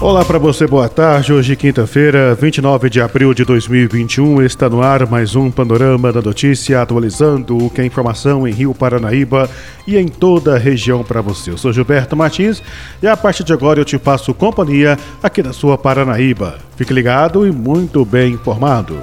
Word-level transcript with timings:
Olá 0.00 0.24
para 0.24 0.38
você, 0.38 0.64
boa 0.64 0.88
tarde. 0.88 1.32
Hoje, 1.32 1.56
quinta-feira, 1.56 2.32
29 2.32 2.88
de 2.88 3.00
abril 3.00 3.34
de 3.34 3.44
2021, 3.44 4.42
está 4.42 4.68
no 4.68 4.80
ar 4.80 5.04
mais 5.08 5.34
um 5.34 5.50
Panorama 5.50 6.12
da 6.12 6.22
Notícia, 6.22 6.80
atualizando 6.80 7.58
o 7.58 7.68
que 7.68 7.80
é 7.80 7.84
informação 7.84 8.46
em 8.46 8.52
Rio 8.52 8.72
Paranaíba 8.72 9.50
e 9.88 9.96
em 9.96 10.06
toda 10.06 10.54
a 10.54 10.58
região 10.58 11.02
para 11.02 11.20
você. 11.20 11.50
Eu 11.50 11.58
sou 11.58 11.72
Gilberto 11.72 12.16
Martins 12.16 12.62
e 13.02 13.08
a 13.08 13.16
partir 13.16 13.42
de 13.42 13.52
agora 13.52 13.80
eu 13.80 13.84
te 13.84 13.98
passo 13.98 14.32
companhia 14.32 14.96
aqui 15.20 15.42
na 15.42 15.52
sua 15.52 15.76
Paranaíba. 15.76 16.58
Fique 16.76 16.94
ligado 16.94 17.44
e 17.44 17.50
muito 17.50 18.04
bem 18.04 18.34
informado. 18.34 18.96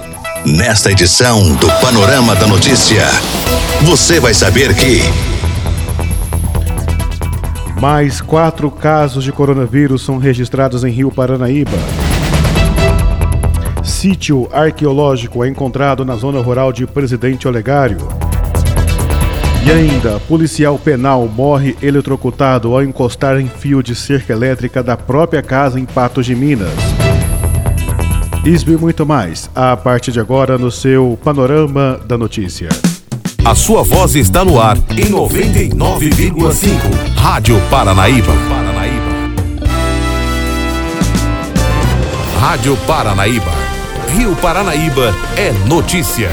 Nesta 0.46 0.90
edição 0.90 1.54
do 1.56 1.68
Panorama 1.78 2.34
da 2.34 2.46
Notícia, 2.46 3.04
você 3.82 4.18
vai 4.18 4.32
saber 4.32 4.74
que. 4.74 5.35
Mais 7.80 8.22
quatro 8.22 8.70
casos 8.70 9.22
de 9.22 9.30
coronavírus 9.30 10.02
são 10.02 10.16
registrados 10.16 10.82
em 10.82 10.90
Rio 10.90 11.10
Paranaíba. 11.10 11.76
Sítio 13.84 14.48
arqueológico 14.52 15.44
é 15.44 15.48
encontrado 15.48 16.04
na 16.04 16.16
zona 16.16 16.40
rural 16.40 16.72
de 16.72 16.86
Presidente 16.86 17.46
Olegário. 17.46 17.98
E 19.66 19.70
ainda, 19.70 20.18
policial 20.20 20.78
penal 20.78 21.28
morre 21.28 21.76
eletrocutado 21.82 22.72
ao 22.72 22.82
encostar 22.82 23.38
em 23.38 23.48
fio 23.48 23.82
de 23.82 23.94
cerca 23.94 24.32
elétrica 24.32 24.82
da 24.82 24.96
própria 24.96 25.42
casa 25.42 25.78
em 25.78 25.84
Patos 25.84 26.24
de 26.24 26.34
Minas. 26.34 26.72
Isso 28.44 28.70
e 28.70 28.76
muito 28.76 29.04
mais, 29.04 29.50
a 29.54 29.76
partir 29.76 30.12
de 30.12 30.20
agora 30.20 30.56
no 30.56 30.70
seu 30.70 31.18
Panorama 31.22 32.00
da 32.06 32.16
Notícia. 32.16 32.68
A 33.46 33.54
sua 33.54 33.84
voz 33.84 34.16
está 34.16 34.44
no 34.44 34.60
ar 34.60 34.76
em 34.90 35.08
99,5. 35.08 37.14
Rádio 37.14 37.56
Paranaíba. 37.70 38.32
Rádio 42.40 42.76
Paranaíba. 42.88 43.52
Rio 44.16 44.34
Paranaíba 44.34 45.14
é 45.36 45.52
notícia. 45.68 46.28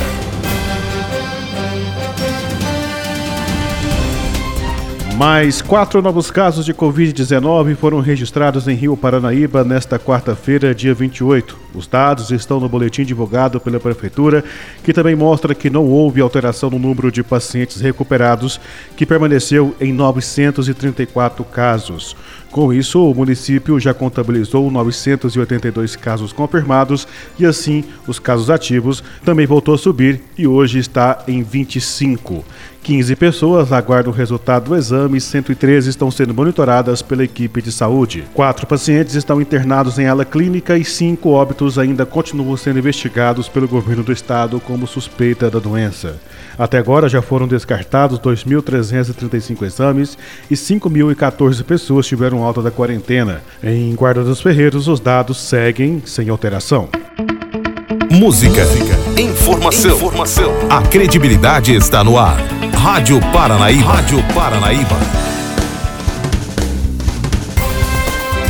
Mais 5.16 5.62
quatro 5.62 6.02
novos 6.02 6.32
casos 6.32 6.66
de 6.66 6.74
Covid-19 6.74 7.76
foram 7.76 8.00
registrados 8.00 8.68
em 8.68 8.74
Rio 8.74 8.98
Paranaíba 8.98 9.64
nesta 9.64 10.00
quarta-feira, 10.00 10.74
dia 10.74 10.96
28. 10.96 11.63
Os 11.74 11.88
dados 11.88 12.32
estão 12.32 12.60
no 12.60 12.70
boletim 12.70 13.04
divulgado 13.04 13.60
pela 13.60 13.80
Prefeitura, 13.80 14.44
que 14.84 14.94
também 14.94 15.16
mostra 15.16 15.56
que 15.56 15.70
não 15.70 15.86
houve 15.86 16.22
alteração 16.22 16.70
no 16.70 16.80
número 16.80 17.12
de 17.12 17.24
pacientes 17.24 17.82
recuperados, 17.82 18.60
que 18.96 19.06
permaneceu 19.06 19.76
em 19.80 19.92
934 19.92 21.44
casos. 21.46 22.16
Com 22.54 22.72
isso, 22.72 23.04
o 23.04 23.16
município 23.16 23.80
já 23.80 23.96
contabilizou 23.96 24.70
982 24.70 25.96
casos 25.96 26.32
confirmados 26.32 27.08
e, 27.40 27.48
assim, 27.48 27.84
os 28.08 28.20
casos 28.20 28.52
ativos 28.52 29.04
também 29.26 29.48
voltou 29.48 29.74
a 29.74 29.78
subir 29.78 30.22
e 30.38 30.46
hoje 30.46 30.78
está 30.78 31.24
em 31.28 31.42
25. 31.42 32.46
15 32.84 33.16
pessoas 33.16 33.72
aguardam 33.72 34.12
o 34.12 34.16
resultado 34.16 34.66
do 34.66 34.76
exame 34.76 35.18
e 35.18 35.22
113 35.22 35.90
estão 35.90 36.12
sendo 36.12 36.34
monitoradas 36.34 37.02
pela 37.02 37.24
equipe 37.24 37.62
de 37.62 37.72
saúde. 37.72 38.26
Quatro 38.34 38.68
pacientes 38.68 39.16
estão 39.16 39.42
internados 39.42 39.98
em 39.98 40.06
ala 40.06 40.26
clínica 40.26 40.78
e 40.78 40.84
cinco 40.84 41.30
óbitos 41.30 41.63
ainda 41.78 42.06
continuam 42.06 42.56
sendo 42.58 42.80
investigados 42.80 43.48
pelo 43.48 43.68
governo 43.68 44.04
do 44.04 44.12
estado 44.12 44.60
como 44.60 44.88
suspeita 44.88 45.50
da 45.50 45.60
doença. 45.60 46.20
Até 46.58 46.78
agora 46.78 47.10
já 47.10 47.22
foram 47.22 47.48
descartados 47.48 48.20
2.335 48.20 49.64
exames 49.64 50.18
e 50.50 50.56
5.014 50.56 51.64
pessoas 51.64 52.06
tiveram 52.06 52.44
alta 52.44 52.62
da 52.62 52.72
quarentena. 52.72 53.42
Em 53.64 53.94
Guarda 53.96 54.24
dos 54.24 54.42
Ferreiros, 54.42 54.88
os 54.88 55.00
dados 55.00 55.38
seguem 55.38 56.02
sem 56.06 56.30
alteração. 56.30 56.90
Música, 58.12 58.64
informação, 59.18 59.96
informação. 59.96 60.54
A 60.70 60.84
credibilidade 60.84 61.74
está 61.74 62.04
no 62.04 62.18
ar. 62.18 62.38
Rádio 62.74 63.20
Paranaíba. 63.32 63.92
Rádio 63.92 64.24
Paranaíba. 64.36 64.98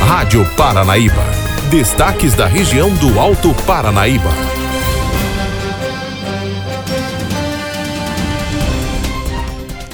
Rádio 0.00 0.46
Paranaíba. 0.56 1.43
Destaques 1.74 2.34
da 2.36 2.46
região 2.46 2.88
do 2.94 3.18
Alto 3.18 3.52
Paranaíba. 3.66 4.30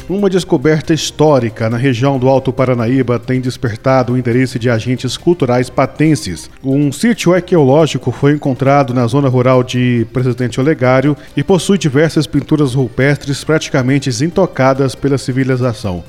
Uma 0.07 0.29
descoberta 0.29 0.93
histórica 0.93 1.71
na 1.71 1.79
região 1.79 2.19
do 2.19 2.29
Alto 2.29 2.53
Paranaíba 2.53 3.19
tem 3.19 3.41
despertado 3.41 4.13
o 4.13 4.19
interesse 4.19 4.59
de 4.59 4.69
agentes 4.69 5.17
culturais 5.17 5.71
patenses. 5.71 6.51
Um 6.63 6.93
sítio 6.93 7.33
arqueológico 7.33 8.13
foi 8.13 8.33
encontrado 8.33 8.93
na 8.93 9.07
zona 9.07 9.31
rural 9.31 9.63
de 9.63 10.07
Presidente 10.13 10.61
Olegário 10.61 11.17
e 11.35 11.43
possui 11.43 11.79
diversas 11.79 12.27
pinturas 12.27 12.75
rupestres 12.75 13.43
praticamente 13.43 14.11
intocadas 14.23 14.95
pela 14.95 15.17
civilização. 15.17 16.05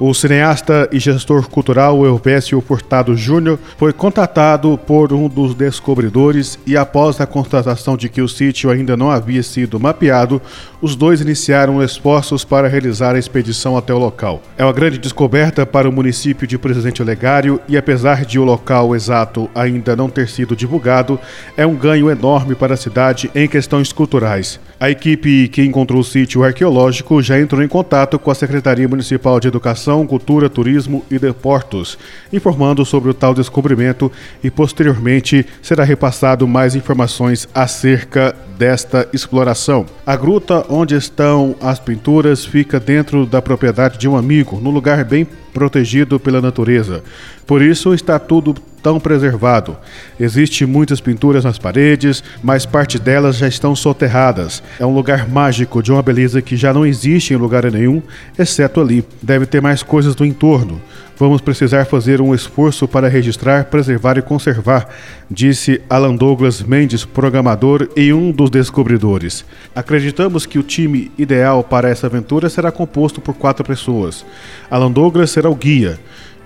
O 0.00 0.14
cineasta 0.14 0.88
e 0.92 1.00
gestor 1.00 1.48
cultural 1.48 2.06
Elvésio 2.06 2.60
Furtado 2.60 3.16
Júnior 3.16 3.58
foi 3.76 3.92
contatado 3.92 4.78
por 4.86 5.12
um 5.12 5.28
dos 5.28 5.56
descobridores 5.56 6.56
e, 6.64 6.76
após 6.76 7.20
a 7.20 7.26
constatação 7.26 7.96
de 7.96 8.08
que 8.08 8.22
o 8.22 8.28
sítio 8.28 8.70
ainda 8.70 8.96
não 8.96 9.10
havia 9.10 9.42
sido 9.42 9.80
mapeado, 9.80 10.40
os 10.80 10.94
dois 10.94 11.20
iniciaram 11.20 11.82
esforços 11.82 12.44
para 12.44 12.68
realizar 12.68 13.16
a 13.16 13.18
expedição 13.18 13.76
até 13.76 13.92
o 13.92 13.98
local. 13.98 14.40
É 14.56 14.64
uma 14.64 14.72
grande 14.72 14.98
descoberta 14.98 15.66
para 15.66 15.88
o 15.88 15.92
município 15.92 16.46
de 16.46 16.56
Presidente 16.56 17.02
Olegário 17.02 17.60
e, 17.66 17.76
apesar 17.76 18.24
de 18.24 18.38
o 18.38 18.44
local 18.44 18.94
exato 18.94 19.50
ainda 19.52 19.96
não 19.96 20.08
ter 20.08 20.28
sido 20.28 20.54
divulgado, 20.54 21.18
é 21.56 21.66
um 21.66 21.74
ganho 21.74 22.08
enorme 22.08 22.54
para 22.54 22.74
a 22.74 22.76
cidade 22.76 23.32
em 23.34 23.48
questões 23.48 23.92
culturais. 23.92 24.60
A 24.78 24.88
equipe 24.88 25.48
que 25.48 25.64
encontrou 25.64 26.00
o 26.00 26.04
sítio 26.04 26.44
arqueológico 26.44 27.20
já 27.20 27.36
entrou 27.40 27.64
em 27.64 27.66
contato 27.66 28.16
com 28.16 28.30
a 28.30 28.34
Secretaria 28.34 28.86
Municipal 28.86 29.40
de 29.40 29.48
Educação, 29.48 29.87
Cultura, 30.06 30.48
Turismo 30.48 31.04
e 31.10 31.18
Deportos, 31.18 31.98
informando 32.32 32.84
sobre 32.84 33.10
o 33.10 33.14
tal 33.14 33.34
descobrimento 33.34 34.10
e 34.42 34.50
posteriormente 34.50 35.46
será 35.62 35.84
repassado 35.84 36.46
mais 36.46 36.74
informações 36.74 37.48
acerca 37.54 38.34
desta 38.58 39.08
exploração. 39.12 39.86
A 40.04 40.16
gruta 40.16 40.66
onde 40.68 40.94
estão 40.94 41.54
as 41.60 41.78
pinturas 41.78 42.44
fica 42.44 42.80
dentro 42.80 43.24
da 43.24 43.40
propriedade 43.40 43.98
de 43.98 44.08
um 44.08 44.16
amigo, 44.16 44.60
num 44.60 44.70
lugar 44.70 45.04
bem 45.04 45.26
protegido 45.58 46.20
pela 46.20 46.40
natureza. 46.40 47.02
Por 47.44 47.60
isso 47.60 47.92
está 47.92 48.16
tudo 48.16 48.54
tão 48.80 49.00
preservado. 49.00 49.76
Existem 50.20 50.68
muitas 50.68 51.00
pinturas 51.00 51.42
nas 51.42 51.58
paredes, 51.58 52.22
mas 52.40 52.64
parte 52.64 52.96
delas 52.96 53.36
já 53.36 53.48
estão 53.48 53.74
soterradas. 53.74 54.62
É 54.78 54.86
um 54.86 54.94
lugar 54.94 55.28
mágico 55.28 55.82
de 55.82 55.90
uma 55.90 56.00
beleza 56.00 56.40
que 56.40 56.56
já 56.56 56.72
não 56.72 56.86
existe 56.86 57.34
em 57.34 57.36
lugar 57.36 57.68
nenhum, 57.72 58.00
exceto 58.38 58.80
ali. 58.80 59.04
Deve 59.20 59.46
ter 59.46 59.60
mais 59.60 59.82
coisas 59.82 60.14
do 60.14 60.24
entorno. 60.24 60.80
Vamos 61.18 61.40
precisar 61.40 61.84
fazer 61.84 62.20
um 62.20 62.32
esforço 62.32 62.86
para 62.86 63.08
registrar, 63.08 63.64
preservar 63.64 64.16
e 64.16 64.22
conservar, 64.22 64.88
disse 65.28 65.82
Alan 65.90 66.14
Douglas 66.14 66.62
Mendes, 66.62 67.04
programador 67.04 67.88
e 67.96 68.12
um 68.12 68.30
dos 68.30 68.48
descobridores. 68.50 69.44
Acreditamos 69.74 70.46
que 70.46 70.60
o 70.60 70.62
time 70.62 71.10
ideal 71.18 71.64
para 71.64 71.88
essa 71.88 72.06
aventura 72.06 72.48
será 72.48 72.70
composto 72.70 73.20
por 73.20 73.34
quatro 73.34 73.64
pessoas. 73.64 74.24
Alan 74.70 74.92
Douglas 74.92 75.32
será 75.32 75.50
o 75.50 75.56
guia 75.56 75.98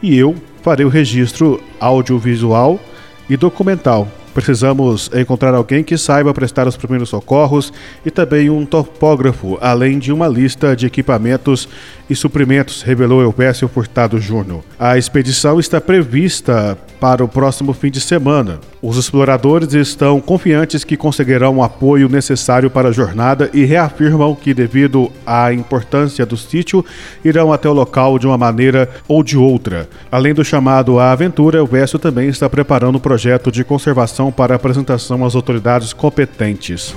e 0.03 0.17
eu 0.17 0.35
farei 0.63 0.87
o 0.87 0.89
registro 0.89 1.63
audiovisual 1.79 2.81
e 3.29 3.37
documental. 3.37 4.09
Precisamos 4.35 5.11
encontrar 5.15 5.55
alguém 5.55 5.85
que 5.85 5.99
saiba 5.99 6.33
prestar 6.33 6.67
os 6.67 6.77
primeiros 6.77 7.11
socorros 7.11 7.73
e 8.05 8.11
também 8.11 8.49
um 8.49 8.65
topógrafo, 8.65 9.59
além 9.61 9.99
de 9.99 10.13
uma 10.13 10.27
lista 10.27 10.75
de 10.75 10.87
equipamentos 10.87 11.69
e 12.09 12.15
suprimentos, 12.15 12.83
revelou 12.83 13.23
Elpécio 13.23 13.69
Furtado 13.69 14.19
Júnior. 14.19 14.63
A 14.79 14.97
expedição 14.97 15.59
está 15.59 15.81
prevista 15.81 16.79
para 17.03 17.25
o 17.25 17.29
próximo 17.29 17.73
fim 17.73 17.91
de 17.91 18.01
semana. 18.01 18.61
Os 18.81 18.97
exploradores 18.97 19.75
estão 19.75 20.21
confiantes 20.21 20.85
que 20.85 20.97
conseguirão 20.97 21.57
o 21.57 21.63
apoio 21.63 22.09
necessário 22.09 22.71
para 22.71 22.91
a 22.91 22.93
jornada 22.93 23.51
e 23.53 23.65
reafirmam 23.65 24.37
que, 24.37 24.55
devido 24.55 25.11
à 25.27 25.53
importância 25.53 26.25
do 26.25 26.37
sítio, 26.37 26.85
irão 27.25 27.53
até 27.53 27.69
o 27.69 27.73
local 27.73 28.21
de 28.21 28.27
uma 28.27 28.39
maneira 28.39 28.89
ou 29.09 29.23
de 29.23 29.37
outra. 29.37 29.89
Além 30.13 30.33
do 30.33 30.45
chamado 30.45 31.01
à 31.01 31.11
aventura, 31.11 31.63
o 31.63 31.67
Vécio 31.67 31.99
também 31.99 32.29
está 32.29 32.49
preparando 32.49 32.97
um 32.97 33.01
projeto 33.01 33.51
de 33.51 33.65
conservação 33.65 34.22
para 34.31 34.55
apresentação 34.55 35.25
às 35.25 35.35
autoridades 35.35 35.93
competentes. 35.93 36.95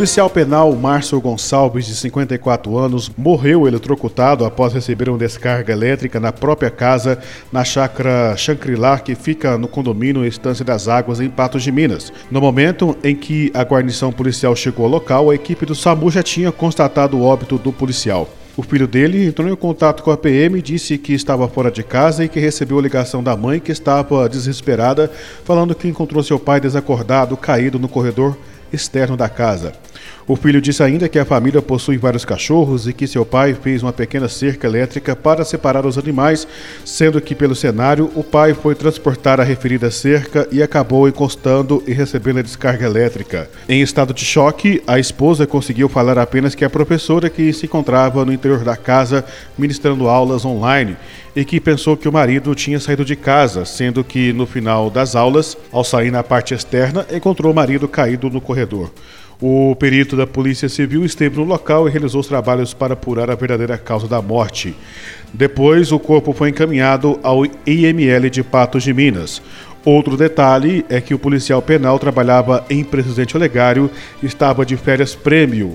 policial 0.00 0.30
penal 0.30 0.72
Márcio 0.76 1.20
Gonçalves, 1.20 1.84
de 1.84 1.96
54 1.96 2.78
anos, 2.78 3.10
morreu 3.18 3.66
eletrocutado 3.66 4.44
após 4.44 4.72
receber 4.72 5.08
uma 5.08 5.18
descarga 5.18 5.72
elétrica 5.72 6.20
na 6.20 6.32
própria 6.32 6.70
casa, 6.70 7.18
na 7.52 7.64
chácara 7.64 8.36
Chancrilá, 8.36 9.00
que 9.00 9.16
fica 9.16 9.58
no 9.58 9.66
condomínio 9.66 10.24
Estância 10.24 10.64
das 10.64 10.86
Águas, 10.86 11.20
em 11.20 11.28
Patos 11.28 11.64
de 11.64 11.72
Minas. 11.72 12.12
No 12.30 12.40
momento 12.40 12.96
em 13.02 13.16
que 13.16 13.50
a 13.52 13.62
guarnição 13.62 14.12
policial 14.12 14.54
chegou 14.54 14.86
ao 14.86 14.90
local, 14.92 15.28
a 15.28 15.34
equipe 15.34 15.66
do 15.66 15.74
SAMU 15.74 16.10
já 16.10 16.22
tinha 16.22 16.52
constatado 16.52 17.18
o 17.18 17.24
óbito 17.24 17.58
do 17.58 17.72
policial. 17.72 18.28
O 18.56 18.62
filho 18.62 18.86
dele 18.86 19.26
entrou 19.26 19.48
em 19.48 19.56
contato 19.56 20.02
com 20.02 20.10
a 20.10 20.16
PM 20.16 20.58
e 20.58 20.62
disse 20.62 20.98
que 20.98 21.12
estava 21.12 21.48
fora 21.48 21.70
de 21.70 21.82
casa 21.82 22.24
e 22.24 22.28
que 22.28 22.40
recebeu 22.40 22.78
a 22.78 22.82
ligação 22.82 23.22
da 23.22 23.36
mãe, 23.36 23.60
que 23.60 23.72
estava 23.72 24.28
desesperada, 24.28 25.10
falando 25.44 25.74
que 25.74 25.88
encontrou 25.88 26.22
seu 26.22 26.38
pai 26.38 26.60
desacordado, 26.60 27.36
caído 27.36 27.78
no 27.78 27.88
corredor 27.88 28.36
externo 28.72 29.16
da 29.16 29.28
casa. 29.28 29.72
O 30.26 30.36
filho 30.36 30.60
disse 30.60 30.82
ainda 30.82 31.08
que 31.08 31.18
a 31.18 31.24
família 31.24 31.60
possui 31.62 31.96
vários 31.96 32.24
cachorros 32.24 32.86
e 32.86 32.92
que 32.92 33.06
seu 33.06 33.24
pai 33.24 33.54
fez 33.54 33.82
uma 33.82 33.92
pequena 33.92 34.28
cerca 34.28 34.66
elétrica 34.66 35.16
para 35.16 35.44
separar 35.44 35.86
os 35.86 35.98
animais, 35.98 36.46
sendo 36.84 37.20
que, 37.20 37.34
pelo 37.34 37.54
cenário, 37.54 38.10
o 38.14 38.22
pai 38.22 38.54
foi 38.54 38.74
transportar 38.74 39.40
a 39.40 39.44
referida 39.44 39.90
cerca 39.90 40.46
e 40.52 40.62
acabou 40.62 41.08
encostando 41.08 41.82
e 41.86 41.92
recebendo 41.92 42.38
a 42.38 42.42
descarga 42.42 42.86
elétrica. 42.86 43.50
Em 43.68 43.80
estado 43.80 44.14
de 44.14 44.24
choque, 44.24 44.82
a 44.86 44.98
esposa 44.98 45.46
conseguiu 45.46 45.88
falar 45.88 46.18
apenas 46.18 46.54
que 46.54 46.64
a 46.64 46.70
professora 46.70 47.30
que 47.30 47.52
se 47.52 47.66
encontrava 47.66 48.24
no 48.24 48.32
interior 48.32 48.62
da 48.64 48.76
casa 48.76 49.24
ministrando 49.58 50.08
aulas 50.08 50.44
online 50.44 50.96
e 51.34 51.44
que 51.44 51.60
pensou 51.60 51.96
que 51.96 52.08
o 52.08 52.12
marido 52.12 52.54
tinha 52.54 52.80
saído 52.80 53.04
de 53.04 53.16
casa, 53.16 53.64
sendo 53.64 54.02
que 54.02 54.32
no 54.32 54.46
final 54.46 54.90
das 54.90 55.14
aulas, 55.14 55.56
ao 55.70 55.84
sair 55.84 56.10
na 56.10 56.22
parte 56.22 56.54
externa, 56.54 57.06
encontrou 57.12 57.52
o 57.52 57.54
marido 57.54 57.88
caído 57.88 58.28
no 58.28 58.40
corredor. 58.40 58.90
O 59.40 59.74
perito 59.74 60.16
da 60.16 60.26
Polícia 60.26 60.68
Civil 60.68 61.02
esteve 61.02 61.38
no 61.38 61.44
local 61.44 61.88
e 61.88 61.90
realizou 61.90 62.20
os 62.20 62.26
trabalhos 62.26 62.74
para 62.74 62.92
apurar 62.92 63.30
a 63.30 63.34
verdadeira 63.34 63.78
causa 63.78 64.06
da 64.06 64.20
morte. 64.20 64.74
Depois, 65.32 65.90
o 65.92 65.98
corpo 65.98 66.34
foi 66.34 66.50
encaminhado 66.50 67.18
ao 67.22 67.46
IML 67.66 68.28
de 68.28 68.42
Patos 68.42 68.82
de 68.82 68.92
Minas. 68.92 69.40
Outro 69.82 70.14
detalhe 70.14 70.84
é 70.90 71.00
que 71.00 71.14
o 71.14 71.18
policial 71.18 71.62
penal 71.62 71.98
trabalhava 71.98 72.66
em 72.68 72.84
Presidente 72.84 73.34
Olegário, 73.34 73.90
estava 74.22 74.66
de 74.66 74.76
férias 74.76 75.14
prêmio 75.14 75.74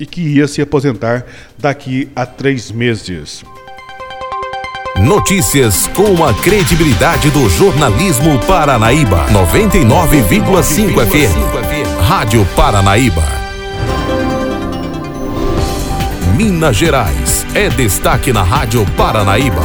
e 0.00 0.06
que 0.06 0.22
ia 0.22 0.48
se 0.48 0.62
aposentar 0.62 1.26
daqui 1.58 2.08
a 2.16 2.24
três 2.24 2.72
meses. 2.72 3.44
Notícias 4.98 5.86
com 5.88 6.24
a 6.24 6.32
credibilidade 6.34 7.30
do 7.30 7.48
jornalismo 7.48 8.38
Paranaíba. 8.46 9.26
99,5 9.28 11.06
FM. 11.06 11.61
Rádio 12.14 12.46
Paranaíba. 12.54 13.24
Minas 16.36 16.76
Gerais 16.76 17.46
é 17.54 17.70
destaque 17.70 18.34
na 18.34 18.42
Rádio 18.42 18.84
Paranaíba. 18.98 19.62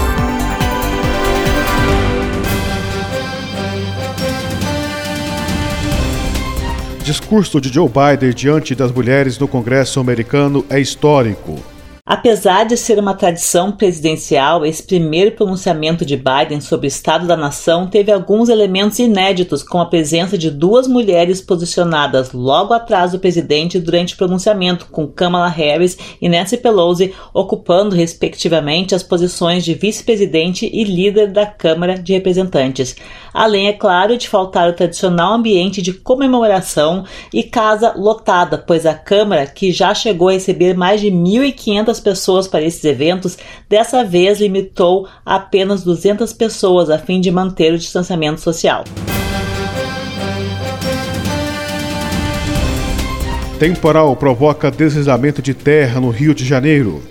Discurso 7.04 7.60
de 7.60 7.68
Joe 7.68 7.90
Biden 7.90 8.34
diante 8.34 8.74
das 8.74 8.94
mulheres 8.94 9.38
no 9.38 9.50
Congresso 9.50 10.00
americano 10.00 10.66
é 10.70 10.80
histórico. 10.80 11.62
Apesar 12.10 12.64
de 12.64 12.78
ser 12.78 12.98
uma 13.00 13.14
tradição 13.14 13.70
presidencial, 13.70 14.66
esse 14.66 14.82
primeiro 14.82 15.34
pronunciamento 15.34 16.06
de 16.06 16.16
Biden 16.16 16.62
sobre 16.62 16.88
o 16.88 16.88
estado 16.88 17.28
da 17.28 17.36
nação 17.36 17.86
teve 17.86 18.10
alguns 18.10 18.48
elementos 18.48 18.98
inéditos, 18.98 19.62
com 19.62 19.82
a 19.82 19.86
presença 19.86 20.38
de 20.38 20.50
duas 20.50 20.88
mulheres 20.88 21.42
posicionadas 21.42 22.32
logo 22.32 22.74
atrás 22.74 23.12
do 23.12 23.20
presidente 23.20 23.78
durante 23.78 24.14
o 24.14 24.18
pronunciamento, 24.18 24.88
com 24.90 25.06
Kamala 25.06 25.50
Harris 25.50 25.98
e 26.22 26.30
Nancy 26.30 26.56
Pelosi 26.56 27.14
ocupando, 27.34 27.94
respectivamente, 27.94 28.96
as 28.96 29.04
posições 29.04 29.66
de 29.66 29.74
vice-presidente 29.74 30.66
e 30.72 30.86
líder 30.86 31.34
da 31.34 31.46
Câmara 31.46 31.96
de 31.96 32.14
Representantes. 32.14 32.96
Além, 33.34 33.68
é 33.68 33.74
claro, 33.74 34.18
de 34.18 34.30
faltar 34.30 34.70
o 34.70 34.74
tradicional 34.74 35.34
ambiente 35.34 35.82
de 35.82 35.92
comemoração 35.92 37.04
e 37.34 37.44
casa 37.44 37.94
lotada, 37.98 38.58
pois 38.58 38.86
a 38.86 38.94
Câmara, 38.94 39.46
que 39.46 39.74
já 39.74 39.94
chegou 39.94 40.30
a 40.30 40.32
receber 40.32 40.74
mais 40.74 41.02
de 41.02 41.12
1.500 41.12 41.97
pessoas 42.00 42.48
para 42.48 42.62
esses 42.62 42.84
eventos, 42.84 43.38
dessa 43.70 44.04
vez 44.04 44.40
limitou 44.40 45.08
a 45.26 45.36
apenas 45.36 45.84
200 45.84 46.34
pessoas 46.34 46.90
a 46.90 46.98
fim 46.98 47.20
de 47.22 47.32
manter 47.32 47.74
o 47.74 47.78
distanciamento 47.78 48.42
social. 48.42 48.84
Temporal 53.60 54.16
provoca 54.16 54.70
deslizamento 54.70 55.42
de 55.42 55.54
terra 55.54 56.00
no 56.00 56.12
Rio 56.12 56.36
de 56.36 56.46
Janeiro. 56.46 57.02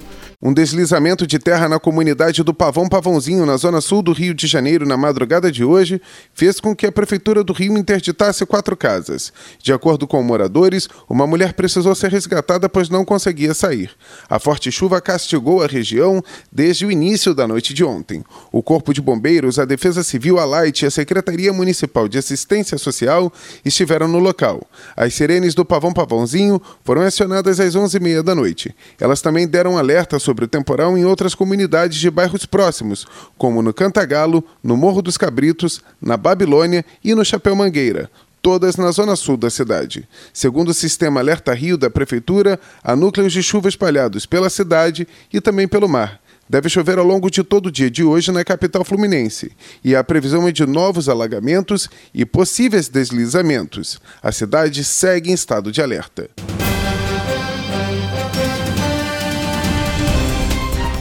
Um 0.46 0.54
deslizamento 0.54 1.26
de 1.26 1.40
terra 1.40 1.68
na 1.68 1.80
comunidade 1.80 2.44
do 2.44 2.54
Pavão 2.54 2.88
Pavãozinho, 2.88 3.44
na 3.44 3.56
zona 3.56 3.80
sul 3.80 4.00
do 4.00 4.12
Rio 4.12 4.32
de 4.32 4.46
Janeiro, 4.46 4.86
na 4.86 4.96
madrugada 4.96 5.50
de 5.50 5.64
hoje, 5.64 6.00
fez 6.32 6.60
com 6.60 6.72
que 6.72 6.86
a 6.86 6.92
Prefeitura 6.92 7.42
do 7.42 7.52
Rio 7.52 7.76
interditasse 7.76 8.46
quatro 8.46 8.76
casas. 8.76 9.32
De 9.60 9.72
acordo 9.72 10.06
com 10.06 10.22
moradores, 10.22 10.88
uma 11.10 11.26
mulher 11.26 11.52
precisou 11.54 11.96
ser 11.96 12.12
resgatada 12.12 12.68
pois 12.68 12.88
não 12.88 13.04
conseguia 13.04 13.54
sair. 13.54 13.90
A 14.30 14.38
forte 14.38 14.70
chuva 14.70 15.00
castigou 15.00 15.64
a 15.64 15.66
região 15.66 16.22
desde 16.52 16.86
o 16.86 16.92
início 16.92 17.34
da 17.34 17.48
noite 17.48 17.74
de 17.74 17.82
ontem. 17.82 18.22
O 18.52 18.62
Corpo 18.62 18.94
de 18.94 19.02
Bombeiros, 19.02 19.58
a 19.58 19.64
Defesa 19.64 20.04
Civil, 20.04 20.38
a 20.38 20.44
Light 20.44 20.82
e 20.82 20.86
a 20.86 20.92
Secretaria 20.92 21.52
Municipal 21.52 22.06
de 22.06 22.18
Assistência 22.18 22.78
Social 22.78 23.32
estiveram 23.64 24.06
no 24.06 24.20
local. 24.20 24.64
As 24.96 25.12
sirenes 25.12 25.56
do 25.56 25.64
Pavão 25.64 25.92
Pavãozinho 25.92 26.62
foram 26.84 27.02
acionadas 27.02 27.58
às 27.58 27.74
11h30 27.74 28.22
da 28.22 28.32
noite. 28.32 28.72
Elas 29.00 29.20
também 29.20 29.48
deram 29.48 29.76
alerta 29.76 30.20
sobre 30.20 30.35
o 30.44 30.48
temporal 30.48 30.96
em 30.96 31.04
outras 31.04 31.34
comunidades 31.34 31.98
de 31.98 32.10
bairros 32.10 32.46
próximos, 32.46 33.06
como 33.38 33.62
no 33.62 33.72
Cantagalo, 33.72 34.44
no 34.62 34.76
Morro 34.76 35.02
dos 35.02 35.16
Cabritos, 35.16 35.80
na 36.00 36.16
Babilônia 36.16 36.84
e 37.02 37.14
no 37.14 37.24
Chapéu 37.24 37.56
Mangueira, 37.56 38.10
todas 38.42 38.76
na 38.76 38.90
zona 38.90 39.16
sul 39.16 39.36
da 39.36 39.50
cidade. 39.50 40.08
Segundo 40.32 40.68
o 40.68 40.74
sistema 40.74 41.20
Alerta 41.20 41.52
Rio 41.52 41.76
da 41.76 41.90
Prefeitura, 41.90 42.60
há 42.82 42.94
núcleos 42.94 43.32
de 43.32 43.42
chuva 43.42 43.68
espalhados 43.68 44.26
pela 44.26 44.48
cidade 44.48 45.08
e 45.32 45.40
também 45.40 45.66
pelo 45.66 45.88
mar. 45.88 46.20
Deve 46.48 46.68
chover 46.68 46.96
ao 46.98 47.04
longo 47.04 47.28
de 47.28 47.42
todo 47.42 47.66
o 47.66 47.72
dia 47.72 47.90
de 47.90 48.04
hoje 48.04 48.30
na 48.30 48.44
capital 48.44 48.84
fluminense. 48.84 49.50
E 49.82 49.96
a 49.96 50.04
previsão 50.04 50.46
é 50.46 50.52
de 50.52 50.64
novos 50.64 51.08
alagamentos 51.08 51.88
e 52.14 52.24
possíveis 52.24 52.88
deslizamentos. 52.88 54.00
A 54.22 54.30
cidade 54.30 54.84
segue 54.84 55.30
em 55.30 55.34
estado 55.34 55.72
de 55.72 55.82
alerta. 55.82 56.30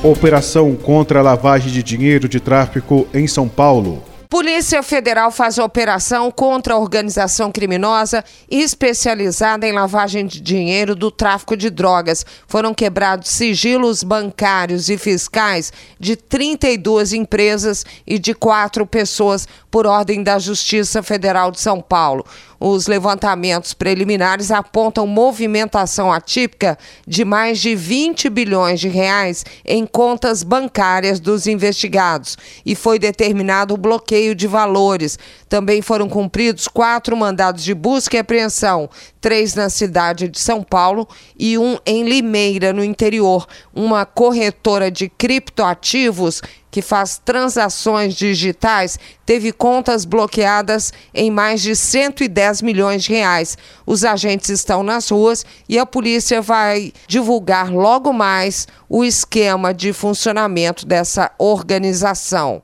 Operação 0.06 0.76
contra 0.76 1.18
a 1.18 1.24
lavagem 1.24 1.72
de 1.72 1.82
dinheiro 1.82 2.30
de 2.30 2.40
tráfico 2.40 3.08
em 3.12 3.26
São 3.26 3.50
Paulo. 3.50 4.04
Polícia 4.30 4.84
Federal 4.84 5.32
faz 5.32 5.58
operação 5.58 6.30
contra 6.30 6.76
a 6.76 6.78
organização 6.78 7.52
criminosa 7.52 8.24
especializada 8.48 9.68
em 9.68 9.72
lavagem 9.72 10.28
de 10.28 10.40
dinheiro 10.40 10.96
do 10.96 11.10
tráfico 11.10 11.58
de 11.58 11.72
drogas. 11.72 12.24
Foram 12.48 12.72
quebrados 12.72 13.32
sigilos 13.32 14.04
bancários 14.04 14.90
e 14.90 14.98
fiscais 15.00 15.74
de 16.00 16.16
32 16.16 17.14
empresas 17.14 17.84
e 18.06 18.20
de 18.20 18.36
quatro 18.36 18.86
pessoas 18.86 19.48
por 19.72 19.88
ordem 19.88 20.22
da 20.22 20.38
Justiça 20.38 21.02
Federal 21.02 21.50
de 21.50 21.60
São 21.60 21.82
Paulo. 21.82 22.24
Os 22.60 22.88
levantamentos 22.88 23.74
preliminares 23.74 24.52
apontam 24.52 25.06
movimentação 25.06 26.12
atípica 26.12 26.78
de 27.08 27.26
mais 27.26 27.60
de 27.60 27.76
20 27.76 28.30
bilhões 28.30 28.80
de 28.80 28.88
reais 28.88 29.46
em 29.66 29.86
contas 29.86 30.44
bancárias 30.44 31.20
dos 31.20 31.48
investigados 31.48 32.38
e 32.66 32.76
foi 32.76 32.98
determinado 32.98 33.74
o 33.74 33.78
bloqueio 33.78 34.34
de 34.34 34.48
valores. 34.48 35.20
Também 35.50 35.82
foram 35.82 36.08
cumpridos 36.08 36.68
quatro 36.68 37.16
mandados 37.16 37.64
de 37.64 37.74
busca 37.74 38.18
e 38.18 38.20
apreensão, 38.20 38.90
três 39.20 39.56
na 39.56 39.70
cidade 39.70 40.28
de 40.28 40.40
São 40.40 40.64
Paulo 40.64 41.08
e 41.38 41.58
um 41.58 41.78
em 41.86 42.04
Limeira, 42.04 42.72
no 42.72 42.84
interior, 42.84 43.48
uma 43.74 44.06
corretora 44.06 44.90
de 44.90 45.10
criptoativos 45.10 46.42
que 46.76 46.82
faz 46.82 47.22
transações 47.24 48.14
digitais, 48.16 49.00
teve 49.26 49.54
contas 49.54 50.04
bloqueadas 50.04 50.92
em 51.14 51.32
mais 51.32 51.62
de 51.62 51.74
110 51.74 52.62
milhões 52.62 53.06
de 53.06 53.14
reais. 53.14 53.58
Os 53.86 54.04
agentes 54.04 54.50
estão 54.50 54.84
nas 54.84 55.08
ruas 55.08 55.46
e 55.70 55.80
a 55.80 55.86
polícia 55.86 56.42
vai 56.42 56.92
divulgar 57.08 57.72
logo 57.72 58.12
mais 58.12 58.68
o 58.90 59.06
esquema 59.06 59.74
de 59.74 59.94
funcionamento 59.94 60.86
dessa 60.86 61.32
organização. 61.40 62.62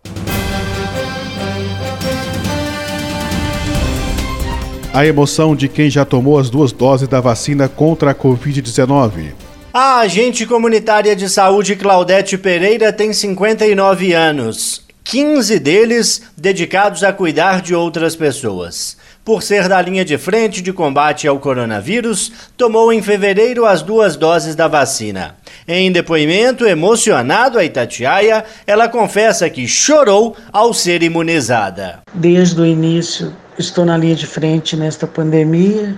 A 4.93 5.05
emoção 5.05 5.55
de 5.55 5.69
quem 5.69 5.89
já 5.89 6.03
tomou 6.03 6.37
as 6.37 6.49
duas 6.49 6.73
doses 6.73 7.07
da 7.07 7.21
vacina 7.21 7.69
contra 7.69 8.11
a 8.11 8.15
Covid-19. 8.15 9.40
A 9.73 9.99
agente 10.01 10.45
comunitária 10.45 11.15
de 11.15 11.29
saúde 11.29 11.77
Claudete 11.77 12.37
Pereira 12.37 12.91
tem 12.91 13.13
59 13.13 14.11
anos, 14.11 14.85
15 15.01 15.59
deles 15.59 16.23
dedicados 16.35 17.05
a 17.05 17.13
cuidar 17.13 17.61
de 17.61 17.73
outras 17.73 18.13
pessoas. 18.13 18.97
por 19.23 19.41
ser 19.41 19.69
da 19.69 19.81
linha 19.81 20.03
de 20.03 20.17
frente 20.17 20.61
de 20.61 20.73
combate 20.73 21.25
ao 21.25 21.39
coronavírus, 21.39 22.33
tomou 22.57 22.91
em 22.91 23.01
fevereiro 23.01 23.65
as 23.65 23.81
duas 23.81 24.17
doses 24.17 24.55
da 24.55 24.67
vacina. 24.67 25.37
Em 25.65 25.89
depoimento 25.89 26.65
emocionado 26.65 27.57
a 27.57 27.63
Itatiaia, 27.63 28.43
ela 28.67 28.89
confessa 28.89 29.49
que 29.49 29.67
chorou 29.67 30.35
ao 30.51 30.73
ser 30.73 31.01
imunizada. 31.01 31.99
Desde 32.13 32.59
o 32.59 32.65
início, 32.65 33.33
estou 33.57 33.85
na 33.85 33.95
linha 33.95 34.15
de 34.15 34.27
frente 34.27 34.75
nesta 34.75 35.07
pandemia, 35.07 35.95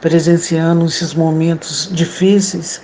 presenciando 0.00 0.86
esses 0.86 1.14
momentos 1.14 1.88
difíceis 1.92 2.80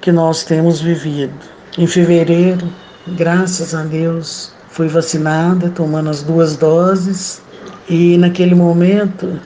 que 0.00 0.12
nós 0.12 0.44
temos 0.44 0.80
vivido. 0.80 1.34
Em 1.76 1.86
fevereiro, 1.86 2.68
graças 3.08 3.74
a 3.74 3.82
Deus, 3.82 4.52
fui 4.70 4.88
vacinada, 4.88 5.70
tomando 5.70 6.10
as 6.10 6.22
duas 6.22 6.56
doses, 6.56 7.40
e 7.88 8.18
naquele 8.18 8.54
momento 8.54 9.40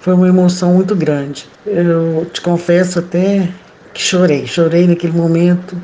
foi 0.00 0.14
uma 0.14 0.28
emoção 0.28 0.74
muito 0.74 0.94
grande. 0.94 1.48
Eu 1.66 2.26
te 2.32 2.40
confesso 2.40 2.98
até 2.98 3.48
que 3.92 4.02
chorei, 4.02 4.46
chorei 4.46 4.86
naquele 4.86 5.12
momento, 5.12 5.76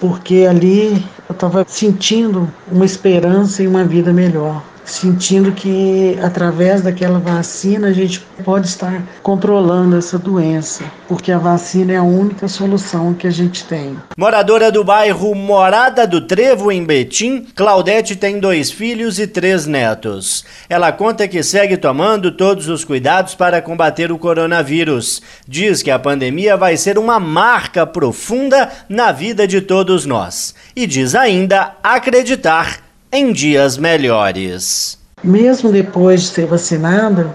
porque 0.00 0.46
ali 0.48 1.04
eu 1.28 1.32
estava 1.32 1.64
sentindo 1.66 2.50
uma 2.70 2.84
esperança 2.84 3.62
e 3.62 3.66
uma 3.66 3.84
vida 3.84 4.12
melhor 4.12 4.62
sentindo 4.84 5.52
que 5.52 6.18
através 6.22 6.82
daquela 6.82 7.18
vacina 7.18 7.88
a 7.88 7.92
gente 7.92 8.20
pode 8.44 8.66
estar 8.66 9.02
controlando 9.22 9.96
essa 9.96 10.18
doença, 10.18 10.84
porque 11.08 11.32
a 11.32 11.38
vacina 11.38 11.92
é 11.92 11.96
a 11.96 12.02
única 12.02 12.48
solução 12.48 13.14
que 13.14 13.26
a 13.26 13.30
gente 13.30 13.64
tem. 13.64 13.96
Moradora 14.16 14.70
do 14.70 14.84
bairro 14.84 15.34
Morada 15.34 16.06
do 16.06 16.20
Trevo, 16.20 16.70
em 16.70 16.84
Betim, 16.84 17.46
Claudete 17.54 18.16
tem 18.16 18.38
dois 18.38 18.70
filhos 18.70 19.18
e 19.18 19.26
três 19.26 19.66
netos. 19.66 20.44
Ela 20.68 20.92
conta 20.92 21.26
que 21.26 21.42
segue 21.42 21.76
tomando 21.76 22.30
todos 22.30 22.68
os 22.68 22.84
cuidados 22.84 23.34
para 23.34 23.62
combater 23.62 24.12
o 24.12 24.18
coronavírus. 24.18 25.22
Diz 25.46 25.82
que 25.82 25.90
a 25.90 25.98
pandemia 25.98 26.56
vai 26.56 26.76
ser 26.76 26.98
uma 26.98 27.18
marca 27.18 27.86
profunda 27.86 28.70
na 28.88 29.12
vida 29.12 29.46
de 29.46 29.60
todos 29.60 30.04
nós. 30.06 30.54
E 30.76 30.86
diz 30.86 31.14
ainda 31.14 31.76
acreditar 31.82 32.83
em 33.14 33.32
dias 33.32 33.78
melhores. 33.78 34.98
Mesmo 35.22 35.70
depois 35.70 36.22
de 36.22 36.26
ser 36.26 36.46
vacinada, 36.46 37.34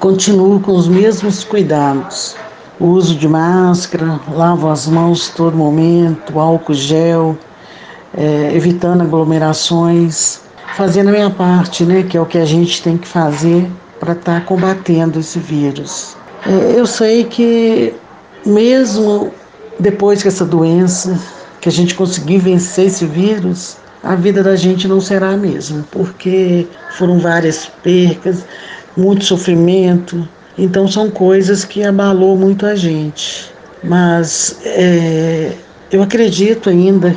continuo 0.00 0.58
com 0.58 0.72
os 0.72 0.88
mesmos 0.88 1.44
cuidados. 1.44 2.34
O 2.80 2.86
uso 2.86 3.14
de 3.14 3.28
máscara, 3.28 4.18
lavo 4.32 4.68
as 4.68 4.88
mãos 4.88 5.28
todo 5.28 5.56
momento, 5.56 6.40
álcool 6.40 6.74
gel, 6.74 7.38
é, 8.16 8.50
evitando 8.52 9.02
aglomerações, 9.02 10.40
fazendo 10.74 11.10
a 11.10 11.12
minha 11.12 11.30
parte, 11.30 11.84
né, 11.84 12.02
que 12.02 12.16
é 12.16 12.20
o 12.20 12.26
que 12.26 12.38
a 12.38 12.44
gente 12.44 12.82
tem 12.82 12.96
que 12.96 13.06
fazer 13.06 13.70
para 14.00 14.14
estar 14.14 14.40
tá 14.40 14.46
combatendo 14.46 15.20
esse 15.20 15.38
vírus. 15.38 16.16
É, 16.44 16.76
eu 16.76 16.86
sei 16.86 17.22
que 17.22 17.94
mesmo 18.44 19.32
depois 19.78 20.22
que 20.22 20.28
essa 20.28 20.44
doença, 20.44 21.16
que 21.60 21.68
a 21.68 21.72
gente 21.72 21.94
conseguir 21.94 22.38
vencer 22.38 22.86
esse 22.86 23.06
vírus, 23.06 23.76
a 24.02 24.14
vida 24.14 24.42
da 24.42 24.56
gente 24.56 24.88
não 24.88 25.00
será 25.00 25.30
a 25.30 25.36
mesma, 25.36 25.84
porque 25.90 26.66
foram 26.96 27.18
várias 27.18 27.66
percas, 27.82 28.44
muito 28.96 29.24
sofrimento. 29.24 30.26
Então 30.56 30.88
são 30.88 31.10
coisas 31.10 31.64
que 31.64 31.84
abalou 31.84 32.36
muito 32.36 32.66
a 32.66 32.74
gente. 32.74 33.50
Mas 33.82 34.58
é, 34.64 35.52
eu 35.90 36.02
acredito 36.02 36.70
ainda 36.70 37.14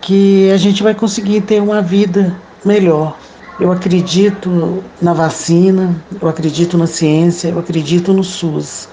que 0.00 0.50
a 0.50 0.56
gente 0.56 0.82
vai 0.82 0.94
conseguir 0.94 1.42
ter 1.42 1.60
uma 1.60 1.82
vida 1.82 2.36
melhor. 2.64 3.16
Eu 3.60 3.70
acredito 3.70 4.82
na 5.00 5.12
vacina, 5.12 5.94
eu 6.20 6.28
acredito 6.28 6.76
na 6.76 6.86
ciência, 6.86 7.48
eu 7.48 7.58
acredito 7.58 8.12
no 8.12 8.24
SUS. 8.24 8.88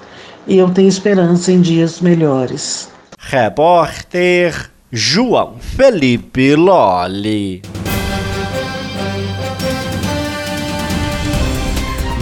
E 0.47 0.57
eu 0.57 0.69
tenho 0.69 0.87
esperança 0.87 1.51
em 1.51 1.61
dias 1.61 2.01
melhores. 2.01 2.89
Repórter 3.17 4.69
João 4.91 5.59
Felipe 5.59 6.55
Lolli. 6.55 7.61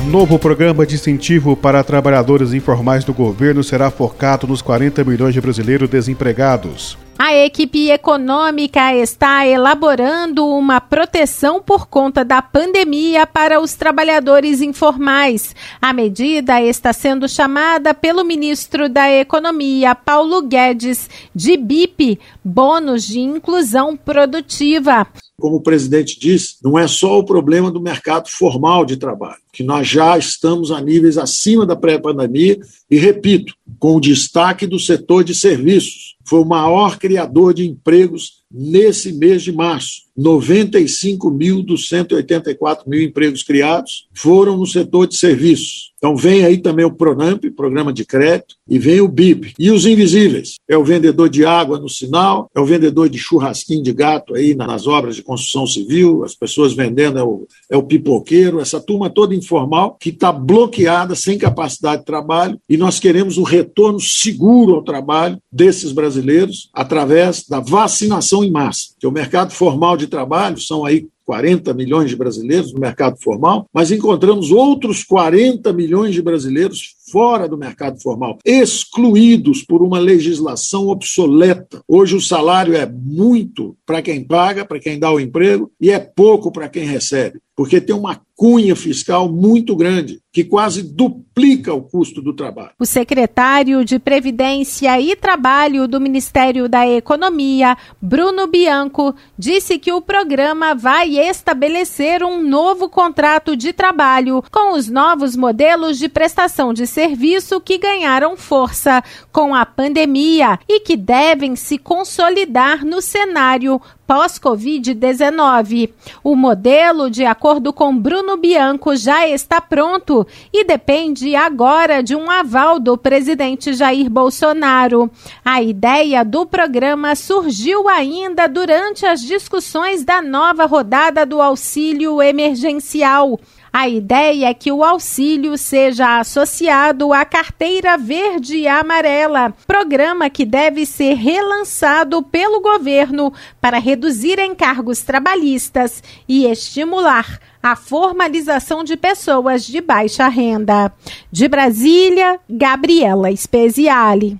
Novo 0.07 0.39
programa 0.39 0.85
de 0.85 0.95
incentivo 0.95 1.53
para 1.57 1.83
trabalhadores 1.83 2.53
informais 2.53 3.03
do 3.03 3.13
governo 3.13 3.61
será 3.61 3.91
focado 3.91 4.47
nos 4.47 4.61
40 4.61 5.03
milhões 5.03 5.33
de 5.33 5.41
brasileiros 5.41 5.89
desempregados. 5.89 6.97
A 7.19 7.35
equipe 7.35 7.91
econômica 7.91 8.95
está 8.95 9.45
elaborando 9.45 10.47
uma 10.47 10.79
proteção 10.79 11.61
por 11.61 11.87
conta 11.87 12.23
da 12.23 12.41
pandemia 12.41 13.27
para 13.27 13.59
os 13.59 13.73
trabalhadores 13.73 14.61
informais. 14.61 15.53
A 15.81 15.91
medida 15.91 16.61
está 16.61 16.93
sendo 16.93 17.27
chamada 17.27 17.93
pelo 17.93 18.23
ministro 18.23 18.87
da 18.87 19.11
Economia, 19.11 19.93
Paulo 19.93 20.41
Guedes, 20.41 21.09
de 21.35 21.57
BIP 21.57 22.17
bônus 22.41 23.03
de 23.03 23.19
inclusão 23.19 23.97
produtiva. 23.97 25.05
Como 25.39 25.57
o 25.57 25.61
presidente 25.61 26.19
disse, 26.19 26.55
não 26.63 26.79
é 26.79 26.87
só 26.87 27.19
o 27.19 27.23
problema 27.23 27.69
do 27.69 27.79
mercado 27.79 28.27
formal 28.27 28.83
de 28.83 28.97
trabalho, 28.97 29.37
que 29.53 29.61
nós 29.61 29.87
já 29.87 30.17
estamos 30.17 30.71
a 30.71 30.81
níveis 30.81 31.15
acima 31.15 31.63
da 31.63 31.75
pré-pandemia 31.75 32.59
e, 32.89 32.97
repito, 32.97 33.53
com 33.77 33.95
o 33.95 34.01
destaque 34.01 34.65
do 34.65 34.79
setor 34.79 35.23
de 35.23 35.35
serviços. 35.35 36.15
Foi 36.25 36.39
o 36.39 36.45
maior 36.45 36.97
criador 36.97 37.53
de 37.53 37.67
empregos 37.67 38.36
nesse 38.51 39.11
mês 39.13 39.43
de 39.43 39.51
março. 39.51 40.07
95 40.17 41.29
mil 41.29 41.61
dos 41.61 41.87
184 41.89 42.89
mil 42.89 43.01
empregos 43.01 43.43
criados 43.43 44.07
foram 44.15 44.57
no 44.57 44.65
setor 44.65 45.07
de 45.07 45.15
serviços. 45.15 45.93
Então 45.97 46.15
vem 46.15 46.45
aí 46.45 46.57
também 46.59 46.85
o 46.85 46.91
Pronamp, 46.91 47.43
Programa 47.55 47.91
de 47.91 48.05
Crédito, 48.05 48.55
e 48.69 48.77
vem 48.77 49.01
o 49.01 49.07
BIP. 49.07 49.53
E 49.57 49.71
os 49.71 49.85
invisíveis? 49.85 50.55
É 50.67 50.77
o 50.77 50.83
vendedor 50.83 51.27
de 51.27 51.43
água 51.43 51.79
no 51.79 51.89
sinal, 51.89 52.49
é 52.55 52.59
o 52.59 52.65
vendedor 52.65 53.09
de 53.09 53.17
churrasquinho 53.17 53.81
de 53.81 53.93
gato 53.93 54.35
aí 54.35 54.53
nas 54.53 54.85
obras 54.85 55.15
de 55.15 55.23
construção 55.23 55.65
civil, 55.65 56.23
as 56.23 56.35
pessoas 56.35 56.73
vendendo, 56.73 57.17
é 57.17 57.23
o, 57.23 57.47
é 57.71 57.77
o 57.77 57.81
pipoqueiro, 57.81 58.59
essa 58.59 58.79
turma 58.79 59.09
toda 59.09 59.33
informal 59.33 59.97
que 59.99 60.09
está 60.09 60.31
bloqueada, 60.31 61.15
sem 61.15 61.37
capacidade 61.37 62.01
de 62.01 62.05
trabalho, 62.05 62.59
e 62.69 62.77
nós 62.77 62.99
queremos 62.99 63.37
o 63.37 63.43
retorno 63.43 63.99
seguro 63.99 64.75
ao 64.75 64.83
trabalho 64.83 65.39
desses 65.51 65.91
brasileiros 65.91 66.69
através 66.73 67.43
da 67.47 67.59
vacinação 67.59 68.36
em 68.43 68.51
massa. 68.51 68.93
Que 68.99 69.07
o 69.07 69.11
mercado 69.11 69.51
formal 69.51 69.97
de 69.97 70.07
trabalho 70.07 70.59
são 70.59 70.85
aí 70.85 71.07
40 71.27 71.73
milhões 71.73 72.09
de 72.09 72.15
brasileiros 72.15 72.73
no 72.73 72.79
mercado 72.79 73.17
formal, 73.21 73.67
mas 73.73 73.91
encontramos 73.91 74.49
outros 74.49 75.03
40 75.03 75.73
milhões 75.73 76.13
de 76.13 76.21
brasileiros 76.21 76.95
fora 77.11 77.47
do 77.47 77.57
mercado 77.57 78.01
formal, 78.01 78.37
excluídos 78.45 79.61
por 79.61 79.81
uma 79.81 79.99
legislação 79.99 80.87
obsoleta. 80.87 81.81
Hoje 81.87 82.15
o 82.15 82.21
salário 82.21 82.73
é 82.75 82.85
muito 82.85 83.75
para 83.85 84.01
quem 84.01 84.23
paga, 84.23 84.65
para 84.65 84.79
quem 84.79 84.97
dá 84.97 85.11
o 85.11 85.19
emprego, 85.19 85.69
e 85.79 85.91
é 85.91 85.99
pouco 85.99 86.51
para 86.51 86.69
quem 86.69 86.85
recebe, 86.85 87.39
porque 87.55 87.81
tem 87.81 87.95
uma 87.95 88.21
cunha 88.35 88.75
fiscal 88.75 89.27
muito 89.27 89.75
grande, 89.75 90.19
que 90.31 90.43
quase 90.43 90.83
duplica 90.83 91.73
o 91.73 91.81
custo 91.81 92.21
do 92.21 92.35
trabalho. 92.35 92.73
O 92.79 92.85
secretário 92.85 93.83
de 93.83 93.97
Previdência 93.97 95.01
e 95.01 95.15
Trabalho 95.15 95.87
do 95.87 95.99
Ministério 95.99 96.69
da 96.69 96.87
Economia, 96.87 97.75
Bruno 97.99 98.45
Bianco, 98.45 99.15
disse 99.37 99.79
que 99.79 99.91
o 99.91 100.01
programa 100.01 100.75
vai 100.75 101.16
estabelecer 101.17 102.23
um 102.23 102.41
novo 102.41 102.89
contrato 102.89 103.55
de 103.55 103.73
trabalho 103.73 104.43
com 104.51 104.73
os 104.73 104.89
novos 104.89 105.35
modelos 105.35 105.97
de 105.97 106.09
prestação 106.09 106.73
de 106.73 106.87
serviço 106.87 107.59
que 107.59 107.77
ganharam 107.77 108.37
força 108.37 109.03
com 109.31 109.53
a 109.53 109.65
pandemia 109.65 110.59
e 110.67 110.79
que 110.79 110.95
devem 110.95 111.55
se 111.55 111.77
consolidar 111.77 112.85
no 112.85 113.01
cenário 113.01 113.81
pós-Covid-19. 114.07 115.91
O 116.23 116.35
modelo, 116.35 117.11
de 117.11 117.25
acordo 117.25 117.73
com 117.73 117.95
Bruno 117.95 118.37
Bianco, 118.37 118.95
já 118.95 119.27
está 119.27 119.59
pronto 119.59 120.25
e 120.51 120.63
depende 120.63 121.35
agora 121.35 122.01
de 122.01 122.15
um 122.15 122.31
aval 122.31 122.79
do 122.79 122.97
presidente 122.97 123.73
Jair 123.73 124.09
Bolsonaro. 124.09 125.11
A 125.43 125.61
ideia 125.61 126.23
do 126.23 126.45
programa 126.45 127.15
surgiu 127.15 127.89
ainda 127.89 128.47
durante 128.47 129.05
as 129.05 129.19
discussões 129.21 130.05
da 130.05 130.21
nova 130.21 130.65
rodada 130.65 131.06
do 131.11 131.41
auxílio 131.41 132.21
emergencial. 132.21 133.39
A 133.71 133.87
ideia 133.87 134.47
é 134.47 134.53
que 134.53 134.71
o 134.71 134.83
auxílio 134.83 135.57
seja 135.57 136.19
associado 136.19 137.13
à 137.13 137.23
carteira 137.23 137.97
verde 137.97 138.57
e 138.57 138.67
amarela, 138.67 139.53
programa 139.67 140.29
que 140.29 140.45
deve 140.45 140.85
ser 140.85 141.13
relançado 141.13 142.23
pelo 142.23 142.61
governo 142.61 143.31
para 143.61 143.77
reduzir 143.77 144.39
encargos 144.39 145.01
trabalhistas 145.01 146.01
e 146.27 146.45
estimular 146.45 147.39
a 147.61 147.75
formalização 147.75 148.83
de 148.83 148.95
pessoas 148.97 149.65
de 149.65 149.81
baixa 149.81 150.27
renda. 150.27 150.91
De 151.31 151.47
Brasília, 151.47 152.39
Gabriela 152.49 153.35
Speziale. 153.35 154.37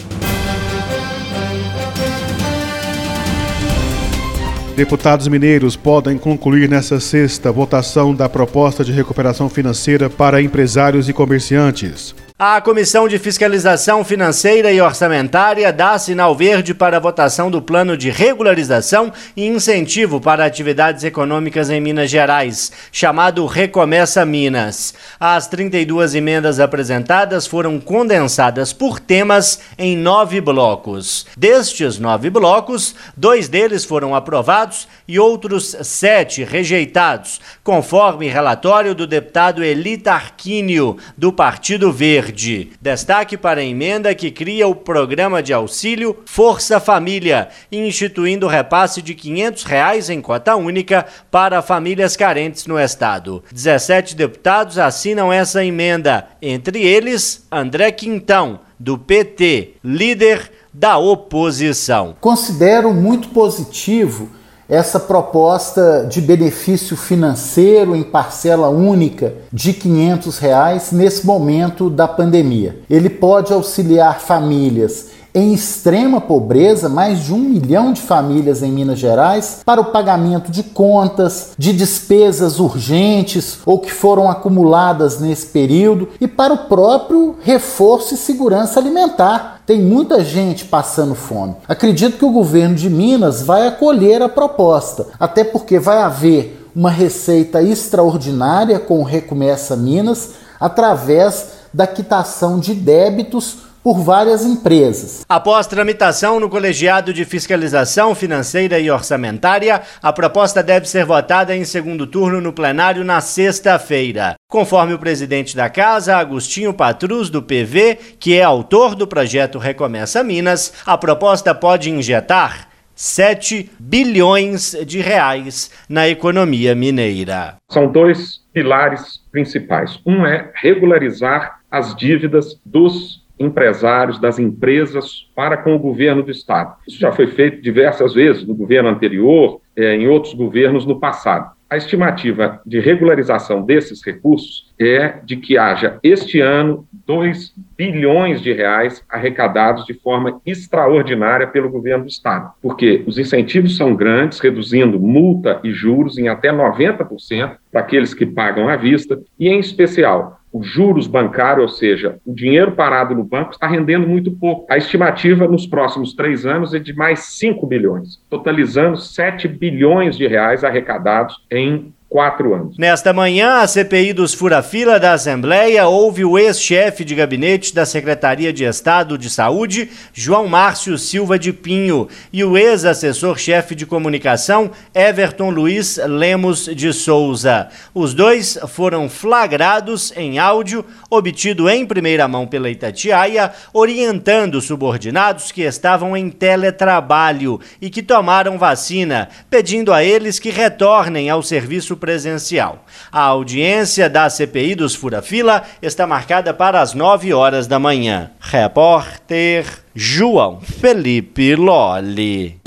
Deputados 4.78 5.28
mineiros 5.28 5.76
podem 5.76 6.20
concluir 6.20 6.70
nesta 6.70 7.00
sexta 7.00 7.52
votação 7.52 8.14
da 8.14 8.30
proposta 8.30 8.86
de 8.86 8.92
recuperação 8.92 9.50
financeira 9.50 10.08
para 10.08 10.40
empresários 10.40 11.10
e 11.10 11.14
comerciantes. 11.14 12.14
A 12.40 12.62
Comissão 12.62 13.08
de 13.08 13.18
Fiscalização 13.18 14.06
Financeira 14.06 14.72
e 14.72 14.80
Orçamentária 14.80 15.74
dá 15.74 15.98
sinal 15.98 16.36
verde 16.36 16.72
para 16.72 16.98
a 16.98 17.00
votação 17.00 17.50
do 17.50 17.64
plano 17.64 17.98
de 17.98 18.12
regularização 18.12 19.12
e 19.36 19.48
incentivo 19.48 20.22
para 20.22 20.46
atividades 20.46 21.04
econômicas 21.04 21.72
em 21.72 21.82
Minas 21.82 22.12
Gerais, 22.12 22.72
chamado 22.92 23.44
Recomeça 23.48 24.24
Minas. 24.24 24.94
As 25.20 25.48
32 25.48 26.14
emendas 26.14 26.60
apresentadas 26.60 27.48
foram 27.48 27.80
condensadas 27.80 28.72
por 28.72 29.00
temas 29.00 29.60
em 29.76 29.98
nove 29.98 30.40
blocos. 30.40 31.26
Destes 31.36 31.98
nove 31.98 32.30
blocos, 32.30 32.94
dois 33.18 33.48
deles 33.48 33.84
foram 33.84 34.14
aprovados 34.14 34.88
e 35.08 35.18
outros 35.18 35.76
sete 35.82 36.44
rejeitados, 36.44 37.42
conforme 37.64 38.30
relatório 38.30 38.94
do 38.94 39.08
deputado 39.08 39.64
Eli 39.64 39.98
Tarquínio, 39.98 40.98
do 41.18 41.34
Partido 41.34 41.92
Verde. 41.92 42.27
Verde. 42.28 42.72
Destaque 42.82 43.38
para 43.38 43.62
a 43.62 43.64
emenda 43.64 44.14
que 44.14 44.30
cria 44.30 44.68
o 44.68 44.76
programa 44.76 45.42
de 45.42 45.54
auxílio 45.54 46.18
Força 46.26 46.80
Família, 46.80 47.48
instituindo 47.72 48.48
repasse 48.48 49.02
de 49.02 49.16
500 49.16 49.64
reais 49.64 50.10
em 50.10 50.22
cota 50.22 50.56
única 50.56 51.06
para 51.32 51.62
famílias 51.62 52.18
carentes 52.18 52.68
no 52.68 52.78
estado. 52.78 53.44
17 53.52 54.16
deputados 54.16 54.78
assinam 54.78 55.32
essa 55.32 55.64
emenda, 55.64 56.28
entre 56.42 56.84
eles 56.84 57.46
André 57.50 57.92
Quintão, 57.92 58.60
do 58.78 58.98
PT, 58.98 59.76
líder 59.84 60.52
da 60.74 60.98
oposição. 60.98 62.16
Considero 62.20 62.94
muito 62.94 63.30
positivo 63.30 64.30
essa 64.70 65.00
proposta 65.00 66.06
de 66.10 66.20
benefício 66.20 66.98
financeiro 66.98 67.96
em 67.96 68.04
parcela 68.04 68.70
única 68.70 69.34
de 69.52 69.74
500 69.74 70.38
reais 70.40 70.92
nesse 70.92 71.26
momento 71.26 71.90
da 71.90 72.08
pandemia. 72.08 72.80
Ele 72.90 73.10
pode 73.10 73.54
auxiliar 73.54 74.20
famílias 74.20 75.18
em 75.38 75.54
extrema 75.54 76.20
pobreza, 76.20 76.90
mais 76.90 77.24
de 77.24 77.32
um 77.32 77.38
milhão 77.38 77.94
de 77.94 78.02
famílias 78.02 78.64
em 78.64 78.72
Minas 78.72 78.98
Gerais, 78.98 79.60
para 79.64 79.80
o 79.80 79.86
pagamento 79.86 80.52
de 80.52 80.64
contas, 80.64 81.52
de 81.56 81.74
despesas 81.74 82.60
urgentes 82.60 83.60
ou 83.64 83.78
que 83.78 83.92
foram 83.92 84.30
acumuladas 84.30 85.20
nesse 85.20 85.46
período 85.46 86.10
e 86.20 86.28
para 86.28 86.54
o 86.54 86.66
próprio 86.66 87.36
reforço 87.44 88.16
e 88.16 88.18
segurança 88.18 88.80
alimentar. 88.80 89.57
Tem 89.68 89.82
muita 89.82 90.24
gente 90.24 90.64
passando 90.64 91.14
fome. 91.14 91.58
Acredito 91.68 92.18
que 92.18 92.24
o 92.24 92.32
governo 92.32 92.74
de 92.74 92.90
Minas 92.90 93.42
vai 93.42 93.68
acolher 93.68 94.22
a 94.22 94.30
proposta, 94.30 95.08
até 95.20 95.44
porque 95.44 95.78
vai 95.78 95.98
haver 95.98 96.70
uma 96.74 96.90
receita 96.90 97.62
extraordinária 97.62 98.80
com 98.80 99.02
o 99.02 99.04
Recomeça 99.04 99.76
Minas 99.76 100.36
através 100.58 101.50
da 101.74 101.86
quitação 101.86 102.60
de 102.60 102.74
débitos 102.74 103.67
por 103.84 104.00
várias 104.02 104.46
empresas. 104.46 105.26
Após 105.28 105.68
tramitação 105.68 106.40
no 106.40 106.50
Colegiado 106.50 107.14
de 107.14 107.26
Fiscalização 107.26 108.14
Financeira 108.14 108.80
e 108.80 108.90
Orçamentária, 108.92 109.82
a 110.02 110.12
proposta 110.12 110.62
deve 110.62 110.88
ser 110.88 111.06
votada 111.06 111.56
em 111.56 111.64
segundo 111.64 112.06
turno 112.06 112.42
no 112.42 112.54
plenário 112.54 113.04
na 113.04 113.22
sexta-feira. 113.22 114.36
Conforme 114.50 114.94
o 114.94 115.00
presidente 115.00 115.56
da 115.56 115.70
casa, 115.70 116.18
Agostinho 116.18 116.74
Patrus, 116.74 117.30
do 117.30 117.42
PV, 117.42 117.98
que 118.20 118.38
é 118.38 118.44
autor 118.44 118.96
do 118.96 119.08
projeto 119.08 119.58
Recomeça 119.58 120.24
Minas, 120.24 120.74
a 120.86 120.98
proposta 120.98 121.54
pode 121.54 121.90
injetar 121.90 122.68
7 122.98 123.70
bilhões 123.80 124.76
de 124.86 125.00
reais 125.00 125.70
na 125.88 126.10
economia 126.10 126.74
mineira. 126.74 127.58
São 127.70 127.92
dois 127.92 128.42
pilares 128.52 129.22
principais. 129.32 130.00
Um 130.04 130.26
é 130.26 130.52
regularizar 130.56 131.60
as 131.70 131.96
dívidas 131.96 132.60
dos 132.66 133.24
empresários, 133.40 134.20
das 134.20 134.40
empresas 134.40 135.28
para 135.36 135.58
com 135.58 135.76
o 135.76 135.80
governo 135.80 136.24
do 136.24 136.32
Estado. 136.32 136.76
Isso 136.88 137.00
já 137.00 137.12
foi 137.12 137.28
feito 137.28 137.62
diversas 137.62 138.14
vezes 138.14 138.46
no 138.46 138.56
governo 138.56 138.90
anterior, 138.90 139.62
é, 139.76 139.96
em 139.96 140.08
outros 140.08 140.34
governos 140.34 140.86
no 140.86 141.00
passado. 141.00 141.58
A 141.70 141.76
estimativa 141.76 142.62
de 142.66 142.80
regularização 142.80 143.62
desses 143.62 144.02
recursos 144.02 144.74
é 144.80 145.16
de 145.26 145.36
que 145.36 145.58
haja 145.58 146.00
este 146.02 146.40
ano 146.40 146.88
2 147.06 147.54
bilhões 147.78 148.42
de 148.42 148.54
reais 148.54 149.04
arrecadados 149.10 149.86
de 149.86 149.94
forma 149.94 150.40
extraordinária 150.46 151.46
pelo 151.46 151.70
governo 151.70 152.06
do 152.06 152.10
estado, 152.10 152.54
porque 152.62 153.04
os 153.06 153.20
incentivos 153.20 153.76
são 153.76 153.94
grandes, 153.94 154.40
reduzindo 154.40 154.98
multa 154.98 155.60
e 155.62 155.72
juros 155.72 156.18
em 156.18 156.30
até 156.30 156.54
90% 156.54 157.58
para 157.70 157.82
aqueles 157.82 158.14
que 158.14 158.26
pagam 158.26 158.70
à 158.70 158.78
vista, 158.78 159.20
e 159.38 159.50
em 159.50 159.60
especial 159.60 160.40
os 160.58 160.68
juros 160.68 161.08
bancários, 161.08 161.72
ou 161.72 161.78
seja, 161.78 162.20
o 162.26 162.34
dinheiro 162.34 162.72
parado 162.72 163.14
no 163.14 163.24
banco 163.24 163.52
está 163.52 163.68
rendendo 163.68 164.08
muito 164.08 164.32
pouco. 164.32 164.66
A 164.72 164.78
estimativa 164.78 165.48
nos 165.48 165.68
próximos 165.68 166.14
três 166.14 166.46
anos 166.46 166.74
é 166.74 166.80
de 166.80 166.94
mais 166.94 167.20
5 167.20 167.66
bilhões, 167.68 168.20
totalizando 168.30 168.98
7 168.98 169.48
bilhões 169.48 170.18
de 170.18 170.28
reais 170.28 170.64
arrecadados 170.64 171.36
em 171.52 171.94
quatro 172.10 172.54
anos. 172.54 172.78
Nesta 172.78 173.12
manhã, 173.12 173.60
a 173.60 173.68
CPI 173.68 174.14
dos 174.14 174.34
Furafila 174.34 175.00
da 175.00 175.14
Assembleia 175.14 175.88
houve 175.88 176.24
o 176.24 176.38
ex-chefe 176.38 177.04
de 177.04 177.14
gabinete 177.14 177.76
da 177.76 177.86
Secretaria 177.86 178.54
de 178.54 178.64
Estado 178.64 179.18
de 179.18 179.30
Saúde, 179.30 179.90
João 180.14 180.48
Márcio 180.48 180.98
Silva 180.98 181.38
de 181.38 181.52
Pinho, 181.52 182.08
e 182.32 182.44
o 182.44 182.58
ex-assessor-chefe 182.58 183.76
de 183.76 183.86
comunicação, 183.86 184.72
Everton 184.96 185.50
Luiz 185.50 185.98
Lemos 185.98 186.66
de 186.66 186.94
Souza. 186.94 187.68
Os 187.94 188.14
dois 188.14 188.58
foram 188.70 189.10
flagrados 189.10 190.14
em 190.16 190.40
áudio, 190.40 190.86
obtido 191.10 191.70
em 191.70 191.86
primeira 191.86 192.28
mão 192.28 192.48
pela 192.48 192.70
Itatiaia, 192.70 193.52
orientando 193.74 194.62
subordinados 194.62 195.52
que 195.52 195.64
estavam 195.64 196.16
em 196.16 196.30
teletrabalho 196.30 197.60
e 197.82 197.90
que 197.90 198.02
tomaram 198.02 198.58
vacina, 198.58 199.28
pedindo 199.50 199.92
a 199.92 200.04
eles 200.04 200.40
que 200.40 200.50
retornem 200.50 201.30
ao 201.30 201.44
serviço 201.44 201.97
presencial. 201.98 202.86
A 203.12 203.22
audiência 203.22 204.10
da 204.10 204.30
CPI 204.30 204.76
dos 204.76 204.96
Fura-Fila 204.96 205.64
está 205.82 206.08
marcada 206.08 206.54
para 206.54 206.80
as 206.82 206.94
9 206.94 207.34
horas 207.34 207.68
da 207.68 207.80
manhã. 207.80 208.32
Repórter 208.40 209.66
João 209.94 210.62
Felipe 210.62 211.56
Lolli. 211.56 212.62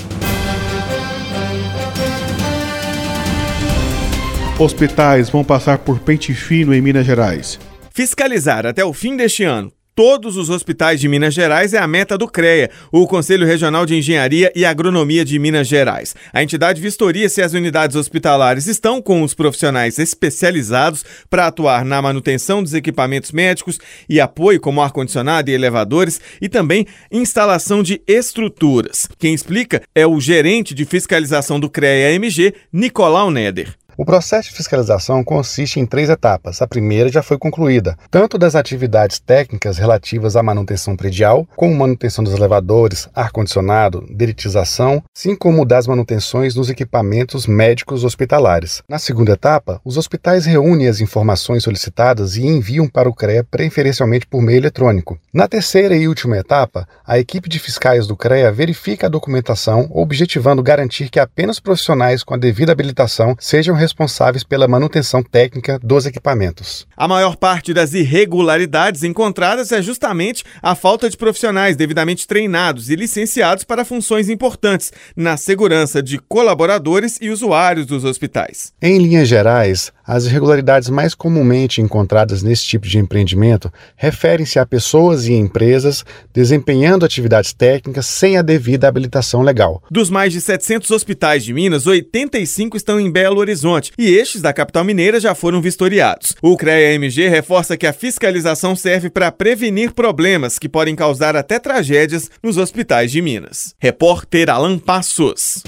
Hospitais 4.59 5.29
vão 5.29 5.43
passar 5.43 5.79
por 5.79 5.99
pente 5.99 6.33
fino 6.35 6.73
em 6.73 6.81
Minas 6.81 7.05
Gerais. 7.05 7.59
Fiscalizar 7.91 8.65
até 8.65 8.85
o 8.85 8.93
fim 8.93 9.17
deste 9.17 9.43
ano 9.43 9.71
todos 9.95 10.37
os 10.37 10.49
hospitais 10.49 10.99
de 10.99 11.07
Minas 11.07 11.33
Gerais 11.33 11.73
é 11.73 11.77
a 11.77 11.87
meta 11.87 12.17
do 12.17 12.27
CREA, 12.27 12.69
o 12.91 13.07
Conselho 13.07 13.45
Regional 13.45 13.85
de 13.85 13.95
Engenharia 13.95 14.51
e 14.55 14.65
Agronomia 14.65 15.25
de 15.25 15.37
Minas 15.37 15.67
Gerais. 15.67 16.15
A 16.33 16.41
entidade 16.41 16.81
vistoria 16.81 17.29
se 17.29 17.41
as 17.41 17.53
unidades 17.53 17.95
hospitalares 17.95 18.67
estão 18.67 19.01
com 19.01 19.21
os 19.21 19.33
profissionais 19.33 19.99
especializados 19.99 21.03
para 21.29 21.47
atuar 21.47 21.85
na 21.85 22.01
manutenção 22.01 22.63
dos 22.63 22.73
equipamentos 22.73 23.31
médicos 23.31 23.79
e 24.07 24.19
apoio 24.19 24.59
como 24.59 24.81
ar-condicionado 24.81 25.49
e 25.49 25.53
elevadores 25.53 26.19
e 26.41 26.47
também 26.47 26.85
instalação 27.11 27.83
de 27.83 28.01
estruturas. 28.07 29.07
Quem 29.17 29.33
explica 29.33 29.81
é 29.93 30.05
o 30.07 30.19
gerente 30.19 30.73
de 30.73 30.85
fiscalização 30.85 31.59
do 31.59 31.69
CREA-MG, 31.69 32.53
Nicolau 32.71 33.29
Neder. 33.29 33.80
O 33.97 34.05
processo 34.05 34.49
de 34.49 34.55
fiscalização 34.55 35.21
consiste 35.23 35.79
em 35.79 35.85
três 35.85 36.09
etapas. 36.09 36.61
A 36.61 36.67
primeira 36.67 37.09
já 37.09 37.21
foi 37.21 37.37
concluída, 37.37 37.97
tanto 38.09 38.37
das 38.37 38.55
atividades 38.55 39.19
técnicas 39.19 39.77
relativas 39.77 40.37
à 40.37 40.41
manutenção 40.43 40.95
predial, 40.95 41.45
como 41.57 41.75
manutenção 41.75 42.23
dos 42.23 42.33
elevadores, 42.33 43.09
ar-condicionado, 43.13 44.05
deritização, 44.09 45.03
assim 45.15 45.35
como 45.35 45.65
das 45.65 45.87
manutenções 45.87 46.55
nos 46.55 46.69
equipamentos 46.69 47.45
médicos 47.45 48.05
hospitalares. 48.05 48.81
Na 48.87 48.97
segunda 48.97 49.33
etapa, 49.33 49.81
os 49.83 49.97
hospitais 49.97 50.45
reúnem 50.45 50.87
as 50.87 51.01
informações 51.01 51.63
solicitadas 51.63 52.37
e 52.37 52.45
enviam 52.45 52.87
para 52.87 53.09
o 53.09 53.13
CREA 53.13 53.43
preferencialmente 53.43 54.25
por 54.25 54.41
meio 54.41 54.59
eletrônico. 54.59 55.19
Na 55.33 55.47
terceira 55.47 55.95
e 55.95 56.07
última 56.07 56.37
etapa, 56.37 56.87
a 57.05 57.19
equipe 57.19 57.49
de 57.49 57.59
fiscais 57.59 58.07
do 58.07 58.15
CREA 58.15 58.51
verifica 58.51 59.07
a 59.07 59.09
documentação, 59.09 59.89
objetivando 59.91 60.63
garantir 60.63 61.09
que 61.09 61.19
apenas 61.19 61.59
profissionais 61.59 62.23
com 62.23 62.33
a 62.33 62.37
devida 62.37 62.71
habilitação 62.71 63.35
sejam 63.37 63.80
responsáveis 63.81 64.43
pela 64.43 64.67
manutenção 64.67 65.21
técnica 65.21 65.79
dos 65.83 66.05
equipamentos. 66.05 66.87
A 66.95 67.07
maior 67.07 67.35
parte 67.35 67.73
das 67.73 67.93
irregularidades 67.93 69.03
encontradas 69.03 69.71
é 69.71 69.81
justamente 69.81 70.43
a 70.61 70.75
falta 70.75 71.09
de 71.09 71.17
profissionais 71.17 71.75
devidamente 71.75 72.25
treinados 72.25 72.89
e 72.89 72.95
licenciados 72.95 73.63
para 73.63 73.83
funções 73.83 74.29
importantes 74.29 74.93
na 75.15 75.35
segurança 75.35 76.01
de 76.01 76.17
colaboradores 76.19 77.17
e 77.19 77.29
usuários 77.29 77.85
dos 77.85 78.05
hospitais. 78.05 78.71
Em 78.81 78.99
linhas 78.99 79.27
gerais, 79.27 79.91
As 80.05 80.25
irregularidades 80.25 80.89
mais 80.89 81.13
comumente 81.13 81.81
encontradas 81.81 82.41
nesse 82.41 82.65
tipo 82.65 82.87
de 82.87 82.97
empreendimento 82.97 83.71
referem-se 83.95 84.59
a 84.59 84.65
pessoas 84.65 85.27
e 85.27 85.33
empresas 85.33 86.03
desempenhando 86.33 87.05
atividades 87.05 87.53
técnicas 87.53 88.05
sem 88.05 88.37
a 88.37 88.41
devida 88.41 88.87
habilitação 88.87 89.41
legal. 89.41 89.81
Dos 89.89 90.09
mais 90.09 90.33
de 90.33 90.41
700 90.41 90.89
hospitais 90.91 91.43
de 91.43 91.53
Minas, 91.53 91.87
85 91.87 92.77
estão 92.77 92.99
em 92.99 93.11
Belo 93.11 93.39
Horizonte 93.39 93.91
e 93.97 94.09
estes 94.09 94.41
da 94.41 94.53
capital 94.53 94.83
mineira 94.83 95.19
já 95.19 95.35
foram 95.35 95.61
vistoriados. 95.61 96.35
O 96.41 96.57
CREA-MG 96.57 97.27
reforça 97.27 97.77
que 97.77 97.87
a 97.87 97.93
fiscalização 97.93 98.75
serve 98.75 99.09
para 99.09 99.31
prevenir 99.31 99.93
problemas 99.93 100.57
que 100.57 100.69
podem 100.69 100.95
causar 100.95 101.35
até 101.35 101.59
tragédias 101.59 102.29
nos 102.41 102.57
hospitais 102.57 103.11
de 103.11 103.21
Minas. 103.21 103.75
Repórter 103.79 104.49
Alan 104.49 104.77
Passos. 104.79 105.63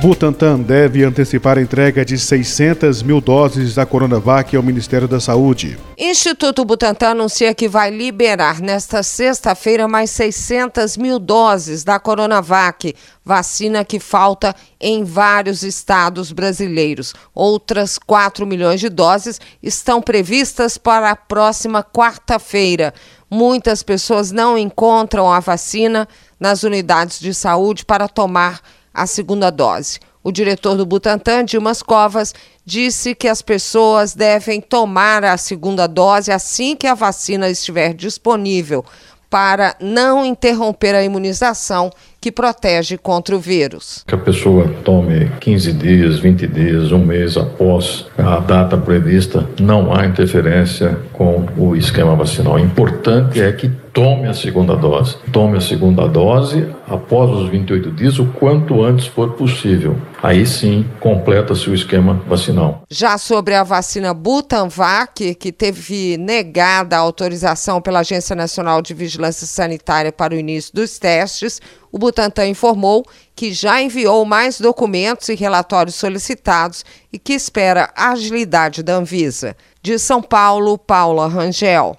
Butantan 0.00 0.60
deve 0.60 1.02
antecipar 1.02 1.58
a 1.58 1.60
entrega 1.60 2.04
de 2.04 2.16
600 2.16 3.02
mil 3.02 3.20
doses 3.20 3.74
da 3.74 3.84
Coronavac 3.84 4.56
ao 4.56 4.62
Ministério 4.62 5.08
da 5.08 5.18
Saúde. 5.18 5.76
Instituto 5.98 6.64
Butantan 6.64 7.10
anuncia 7.10 7.52
que 7.52 7.68
vai 7.68 7.90
liberar 7.90 8.60
nesta 8.60 9.02
sexta-feira 9.02 9.88
mais 9.88 10.10
600 10.10 10.96
mil 10.96 11.18
doses 11.18 11.82
da 11.82 11.98
Coronavac, 11.98 12.94
vacina 13.24 13.84
que 13.84 13.98
falta 13.98 14.54
em 14.80 15.02
vários 15.02 15.64
estados 15.64 16.30
brasileiros. 16.30 17.12
Outras 17.34 17.98
4 17.98 18.46
milhões 18.46 18.78
de 18.78 18.88
doses 18.88 19.40
estão 19.60 20.00
previstas 20.00 20.78
para 20.78 21.10
a 21.10 21.16
próxima 21.16 21.82
quarta-feira. 21.82 22.94
Muitas 23.28 23.82
pessoas 23.82 24.30
não 24.30 24.56
encontram 24.56 25.28
a 25.28 25.40
vacina 25.40 26.06
nas 26.38 26.62
unidades 26.62 27.18
de 27.18 27.34
saúde 27.34 27.84
para 27.84 28.06
tomar 28.06 28.60
a 29.00 29.06
segunda 29.06 29.50
dose. 29.50 29.98
O 30.22 30.32
diretor 30.32 30.76
do 30.76 30.84
Butantan, 30.84 31.44
Dimas 31.44 31.82
Covas, 31.82 32.34
disse 32.64 33.14
que 33.14 33.28
as 33.28 33.40
pessoas 33.40 34.14
devem 34.14 34.60
tomar 34.60 35.24
a 35.24 35.36
segunda 35.36 35.86
dose 35.86 36.30
assim 36.30 36.76
que 36.76 36.86
a 36.86 36.94
vacina 36.94 37.48
estiver 37.48 37.94
disponível, 37.94 38.84
para 39.30 39.74
não 39.80 40.24
interromper 40.24 40.94
a 40.94 41.04
imunização 41.04 41.90
que 42.20 42.32
protege 42.32 42.96
contra 42.96 43.36
o 43.36 43.38
vírus. 43.38 44.02
Que 44.06 44.14
a 44.14 44.18
pessoa 44.18 44.68
tome 44.84 45.30
15 45.40 45.72
dias, 45.74 46.18
20 46.18 46.46
dias, 46.46 46.92
um 46.92 47.04
mês 47.04 47.36
após 47.36 48.06
a 48.16 48.40
data 48.40 48.76
prevista, 48.76 49.48
não 49.60 49.94
há 49.94 50.06
interferência 50.06 50.98
com 51.12 51.46
o 51.56 51.76
esquema 51.76 52.16
vacinal. 52.16 52.54
O 52.54 52.58
importante 52.58 53.40
é 53.40 53.52
que 53.52 53.70
tome 53.98 54.28
a 54.28 54.32
segunda 54.32 54.76
dose. 54.76 55.16
Tome 55.32 55.58
a 55.58 55.60
segunda 55.60 56.06
dose 56.06 56.72
após 56.86 57.32
os 57.32 57.48
28 57.48 57.90
dias, 57.90 58.20
o 58.20 58.26
quanto 58.26 58.84
antes 58.84 59.06
for 59.08 59.32
possível. 59.32 59.96
Aí 60.22 60.46
sim, 60.46 60.88
completa-se 61.00 61.68
o 61.68 61.74
esquema 61.74 62.14
vacinal. 62.28 62.84
Já 62.88 63.18
sobre 63.18 63.56
a 63.56 63.64
vacina 63.64 64.14
Butanvac, 64.14 65.34
que 65.34 65.50
teve 65.50 66.16
negada 66.16 66.96
a 66.96 67.00
autorização 67.00 67.82
pela 67.82 67.98
Agência 67.98 68.36
Nacional 68.36 68.80
de 68.80 68.94
Vigilância 68.94 69.48
Sanitária 69.48 70.12
para 70.12 70.32
o 70.32 70.38
início 70.38 70.72
dos 70.72 70.96
testes, 70.96 71.60
o 71.90 71.98
Butantan 71.98 72.46
informou 72.46 73.04
que 73.34 73.52
já 73.52 73.82
enviou 73.82 74.24
mais 74.24 74.60
documentos 74.60 75.28
e 75.28 75.34
relatórios 75.34 75.96
solicitados 75.96 76.84
e 77.12 77.18
que 77.18 77.32
espera 77.32 77.90
a 77.96 78.10
agilidade 78.10 78.80
da 78.80 78.94
Anvisa. 78.94 79.56
De 79.82 79.98
São 79.98 80.22
Paulo, 80.22 80.78
Paula 80.78 81.26
Rangel. 81.26 81.96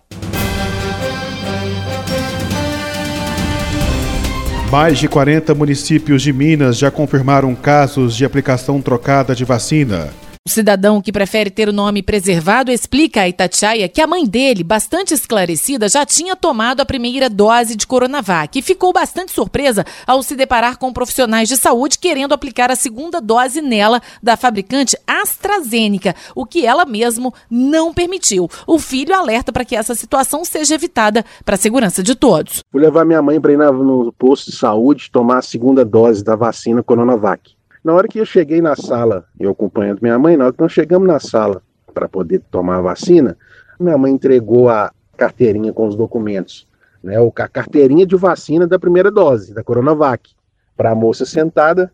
Mais 4.72 5.00
de 5.00 5.08
40 5.08 5.56
municípios 5.56 6.22
de 6.22 6.32
Minas 6.32 6.78
já 6.78 6.92
confirmaram 6.92 7.56
casos 7.56 8.16
de 8.16 8.24
aplicação 8.24 8.80
trocada 8.80 9.34
de 9.34 9.44
vacina. 9.44 10.10
O 10.50 10.52
cidadão 10.52 11.00
que 11.00 11.12
prefere 11.12 11.52
ter 11.52 11.70
o 11.70 11.72
nome 11.72 12.02
preservado 12.02 12.72
explica 12.72 13.22
a 13.22 13.30
Itatiaia 13.30 13.88
que 13.88 14.02
a 14.02 14.08
mãe 14.08 14.26
dele, 14.26 14.64
bastante 14.64 15.14
esclarecida, 15.14 15.88
já 15.88 16.04
tinha 16.08 16.36
tomado 16.36 16.82
a 16.82 16.86
primeira 16.88 17.30
dose 17.30 17.76
de 17.76 17.86
Coronavac 17.86 18.58
e 18.58 18.62
ficou 18.64 18.92
bastante 18.92 19.32
surpresa 19.32 19.86
ao 20.08 20.24
se 20.24 20.36
deparar 20.36 20.80
com 20.80 20.92
profissionais 20.92 21.48
de 21.48 21.56
saúde 21.56 22.00
querendo 22.00 22.34
aplicar 22.34 22.72
a 22.72 22.76
segunda 22.76 23.22
dose 23.22 23.62
nela 23.62 24.02
da 24.24 24.36
fabricante 24.36 24.98
AstraZeneca, 25.06 26.16
o 26.34 26.48
que 26.48 26.66
ela 26.66 26.84
mesmo 26.84 27.32
não 27.48 27.94
permitiu. 27.94 28.50
O 28.66 28.80
filho 28.80 29.14
alerta 29.14 29.54
para 29.54 29.64
que 29.64 29.76
essa 29.76 29.94
situação 29.94 30.44
seja 30.44 30.74
evitada 30.74 31.24
para 31.46 31.54
a 31.54 31.60
segurança 31.60 32.02
de 32.02 32.16
todos. 32.16 32.64
Vou 32.74 32.82
levar 32.82 33.06
minha 33.06 33.22
mãe 33.22 33.40
para 33.40 33.54
ir 33.54 33.58
no 33.60 34.12
posto 34.14 34.50
de 34.50 34.58
saúde 34.58 35.12
tomar 35.12 35.38
a 35.38 35.44
segunda 35.44 35.86
dose 35.86 36.24
da 36.24 36.36
vacina 36.36 36.82
Coronavac. 36.82 37.59
Na 37.84 37.94
hora 37.94 38.08
que 38.08 38.20
eu 38.20 38.26
cheguei 38.26 38.62
na 38.62 38.76
sala, 38.76 39.26
eu 39.40 39.52
acompanhando 39.52 40.00
minha 40.02 40.20
mãe, 40.20 40.36
na 40.36 40.46
hora 40.46 40.54
que 40.54 40.62
nós 40.62 40.72
chegamos 40.72 41.08
na 41.08 41.20
sala 41.20 41.62
para 41.94 42.10
poder 42.10 42.42
tomar 42.52 42.78
a 42.78 42.82
vacina, 42.82 43.38
minha 43.80 43.98
mãe 43.98 44.12
entregou 44.12 44.70
a 44.70 44.92
carteirinha 45.16 45.72
com 45.72 45.88
os 45.88 45.96
documentos, 45.96 46.68
né, 47.02 47.16
a 47.18 47.48
carteirinha 47.48 48.06
de 48.06 48.18
vacina 48.18 48.68
da 48.68 48.78
primeira 48.78 49.10
dose, 49.10 49.54
da 49.54 49.64
Coronavac, 49.64 50.32
para 50.76 50.92
a 50.92 50.96
moça 50.96 51.26
sentada. 51.26 51.92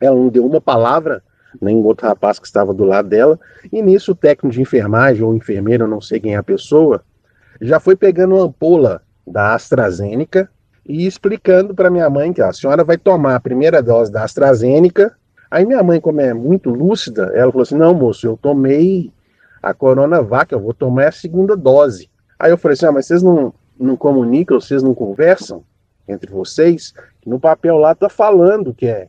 Ela 0.00 0.16
não 0.16 0.28
deu 0.28 0.46
uma 0.46 0.60
palavra, 0.60 1.22
nem 1.60 1.76
o 1.76 1.84
outro 1.84 2.06
rapaz 2.06 2.38
que 2.38 2.46
estava 2.46 2.72
do 2.72 2.84
lado 2.84 3.08
dela, 3.08 3.38
e 3.70 3.82
nisso 3.82 4.12
o 4.12 4.14
técnico 4.14 4.54
de 4.54 4.62
enfermagem 4.62 5.22
ou 5.22 5.34
enfermeiro, 5.34 5.86
não 5.86 6.00
sei 6.00 6.18
quem 6.18 6.34
é 6.34 6.38
a 6.38 6.42
pessoa, 6.42 7.04
já 7.60 7.78
foi 7.78 7.94
pegando 7.94 8.36
uma 8.36 8.44
ampola 8.44 9.02
da 9.26 9.54
AstraZeneca 9.54 10.50
e 10.88 11.06
explicando 11.06 11.74
para 11.74 11.90
minha 11.90 12.08
mãe 12.08 12.32
que 12.32 12.40
a 12.40 12.50
senhora 12.52 12.82
vai 12.82 12.96
tomar 12.96 13.34
a 13.34 13.40
primeira 13.40 13.82
dose 13.82 14.10
da 14.10 14.24
AstraZeneca. 14.24 15.14
Aí 15.50 15.66
minha 15.66 15.82
mãe, 15.82 16.00
como 16.00 16.20
é 16.20 16.32
muito 16.32 16.70
lúcida, 16.70 17.30
ela 17.34 17.52
falou 17.52 17.62
assim: 17.62 17.76
não, 17.76 17.92
moço, 17.92 18.26
eu 18.26 18.38
tomei 18.40 19.12
a 19.62 19.74
Coronavac, 19.74 20.50
eu 20.52 20.60
vou 20.60 20.72
tomar 20.72 21.08
a 21.08 21.12
segunda 21.12 21.54
dose. 21.54 22.08
Aí 22.38 22.50
eu 22.50 22.56
falei 22.56 22.72
assim: 22.72 22.86
ah, 22.86 22.92
mas 22.92 23.06
vocês 23.06 23.22
não, 23.22 23.52
não 23.78 23.96
comunicam, 23.96 24.58
vocês 24.58 24.82
não 24.82 24.94
conversam 24.94 25.62
entre 26.08 26.30
vocês? 26.30 26.94
Que 27.20 27.28
no 27.28 27.38
papel 27.38 27.76
lá 27.76 27.94
tá 27.94 28.08
falando 28.08 28.72
que 28.72 28.86
é 28.86 29.08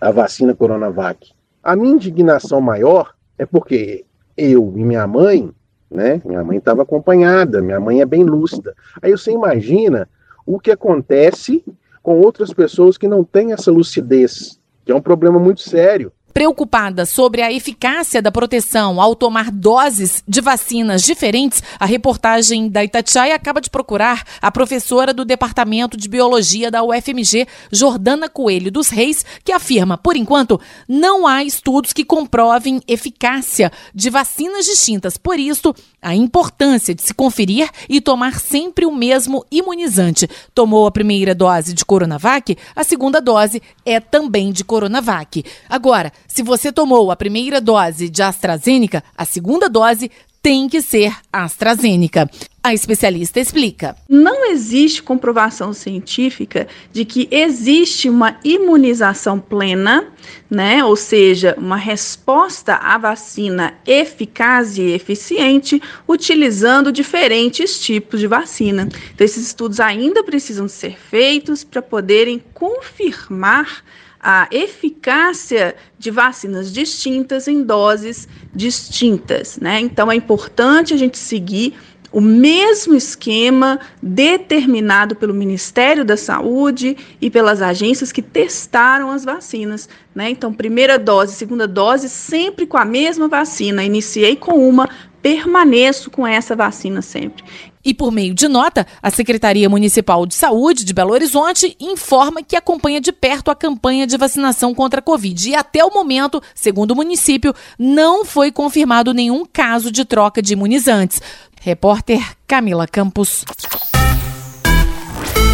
a 0.00 0.10
vacina 0.10 0.54
Coronavac. 0.54 1.32
A 1.62 1.76
minha 1.76 1.94
indignação 1.94 2.60
maior 2.60 3.14
é 3.38 3.46
porque 3.46 4.04
eu 4.36 4.72
e 4.76 4.84
minha 4.84 5.06
mãe, 5.06 5.50
né? 5.88 6.20
Minha 6.24 6.42
mãe 6.42 6.58
estava 6.58 6.82
acompanhada, 6.82 7.62
minha 7.62 7.78
mãe 7.78 8.00
é 8.00 8.06
bem 8.06 8.24
lúcida. 8.24 8.74
Aí 9.00 9.12
você 9.12 9.30
imagina 9.30 10.08
o 10.54 10.58
que 10.58 10.72
acontece 10.72 11.64
com 12.02 12.20
outras 12.20 12.52
pessoas 12.52 12.98
que 12.98 13.06
não 13.06 13.22
têm 13.22 13.52
essa 13.52 13.70
lucidez, 13.70 14.58
que 14.84 14.90
é 14.90 14.94
um 14.94 15.00
problema 15.00 15.38
muito 15.38 15.60
sério. 15.60 16.12
Preocupada 16.32 17.04
sobre 17.04 17.42
a 17.42 17.52
eficácia 17.52 18.22
da 18.22 18.30
proteção 18.30 19.00
ao 19.00 19.16
tomar 19.16 19.50
doses 19.50 20.22
de 20.26 20.40
vacinas 20.40 21.02
diferentes, 21.02 21.62
a 21.78 21.84
reportagem 21.84 22.68
da 22.68 22.84
Itatiaia 22.84 23.34
acaba 23.34 23.60
de 23.60 23.68
procurar 23.68 24.22
a 24.40 24.50
professora 24.50 25.12
do 25.12 25.24
Departamento 25.24 25.96
de 25.96 26.08
Biologia 26.08 26.70
da 26.70 26.84
UFMG, 26.84 27.48
Jordana 27.72 28.28
Coelho 28.28 28.70
dos 28.70 28.88
Reis, 28.88 29.24
que 29.44 29.52
afirma, 29.52 29.98
por 29.98 30.16
enquanto, 30.16 30.60
não 30.88 31.26
há 31.26 31.42
estudos 31.42 31.92
que 31.92 32.04
comprovem 32.04 32.80
eficácia 32.86 33.72
de 33.92 34.08
vacinas 34.08 34.64
distintas. 34.66 35.16
Por 35.16 35.38
isso, 35.38 35.74
a 36.00 36.14
importância 36.14 36.94
de 36.94 37.02
se 37.02 37.12
conferir 37.12 37.68
e 37.88 38.00
tomar 38.00 38.38
sempre 38.38 38.86
o 38.86 38.94
mesmo 38.94 39.44
imunizante. 39.50 40.28
Tomou 40.54 40.86
a 40.86 40.92
primeira 40.92 41.34
dose 41.34 41.74
de 41.74 41.84
Coronavac, 41.84 42.56
a 42.74 42.84
segunda 42.84 43.20
dose 43.20 43.60
é 43.84 43.98
também 43.98 44.52
de 44.52 44.64
Coronavac. 44.64 45.44
Agora, 45.68 46.12
se 46.32 46.44
você 46.44 46.70
tomou 46.70 47.10
a 47.10 47.16
primeira 47.16 47.60
dose 47.60 48.08
de 48.08 48.22
AstraZeneca, 48.22 49.02
a 49.16 49.24
segunda 49.24 49.68
dose 49.68 50.08
tem 50.40 50.68
que 50.68 50.80
ser 50.80 51.12
AstraZeneca. 51.32 52.30
A 52.62 52.72
especialista 52.72 53.40
explica. 53.40 53.96
Não 54.08 54.48
existe 54.48 55.02
comprovação 55.02 55.72
científica 55.72 56.68
de 56.92 57.04
que 57.04 57.26
existe 57.32 58.08
uma 58.08 58.38
imunização 58.44 59.40
plena, 59.40 60.06
né? 60.48 60.84
Ou 60.84 60.94
seja, 60.94 61.54
uma 61.58 61.76
resposta 61.76 62.74
à 62.74 62.96
vacina 62.96 63.74
eficaz 63.84 64.78
e 64.78 64.82
eficiente 64.82 65.82
utilizando 66.06 66.92
diferentes 66.92 67.80
tipos 67.80 68.20
de 68.20 68.28
vacina. 68.28 68.88
Então, 69.12 69.24
esses 69.24 69.46
estudos 69.46 69.80
ainda 69.80 70.22
precisam 70.22 70.68
ser 70.68 70.96
feitos 70.96 71.64
para 71.64 71.82
poderem 71.82 72.40
confirmar 72.54 73.82
a 74.22 74.46
eficácia 74.50 75.74
de 75.98 76.10
vacinas 76.10 76.72
distintas 76.72 77.48
em 77.48 77.62
doses 77.62 78.28
distintas, 78.54 79.58
né? 79.58 79.80
Então 79.80 80.12
é 80.12 80.14
importante 80.14 80.92
a 80.92 80.96
gente 80.96 81.16
seguir 81.16 81.74
o 82.12 82.20
mesmo 82.20 82.94
esquema 82.94 83.78
determinado 84.02 85.14
pelo 85.14 85.32
Ministério 85.32 86.04
da 86.04 86.16
Saúde 86.16 86.96
e 87.20 87.30
pelas 87.30 87.62
agências 87.62 88.10
que 88.10 88.20
testaram 88.20 89.10
as 89.10 89.24
vacinas. 89.24 89.88
Né? 90.14 90.30
Então, 90.30 90.52
primeira 90.52 90.98
dose, 90.98 91.34
segunda 91.34 91.68
dose, 91.68 92.08
sempre 92.08 92.66
com 92.66 92.76
a 92.76 92.84
mesma 92.84 93.28
vacina. 93.28 93.84
Iniciei 93.84 94.34
com 94.34 94.68
uma, 94.68 94.88
permaneço 95.22 96.10
com 96.10 96.26
essa 96.26 96.56
vacina 96.56 97.02
sempre. 97.02 97.44
E 97.82 97.94
por 97.94 98.12
meio 98.12 98.34
de 98.34 98.46
nota, 98.46 98.86
a 99.02 99.10
Secretaria 99.10 99.68
Municipal 99.68 100.26
de 100.26 100.34
Saúde 100.34 100.84
de 100.84 100.92
Belo 100.92 101.12
Horizonte 101.12 101.74
informa 101.80 102.42
que 102.42 102.54
acompanha 102.54 103.00
de 103.00 103.10
perto 103.10 103.50
a 103.50 103.54
campanha 103.54 104.06
de 104.06 104.18
vacinação 104.18 104.74
contra 104.74 105.00
a 105.00 105.02
Covid. 105.02 105.50
E 105.50 105.54
até 105.54 105.82
o 105.82 105.92
momento, 105.92 106.42
segundo 106.54 106.90
o 106.90 106.96
município, 106.96 107.54
não 107.78 108.24
foi 108.24 108.52
confirmado 108.52 109.14
nenhum 109.14 109.46
caso 109.50 109.90
de 109.90 110.04
troca 110.04 110.42
de 110.42 110.52
imunizantes. 110.52 111.22
Repórter 111.58 112.36
Camila 112.46 112.86
Campos. 112.86 113.44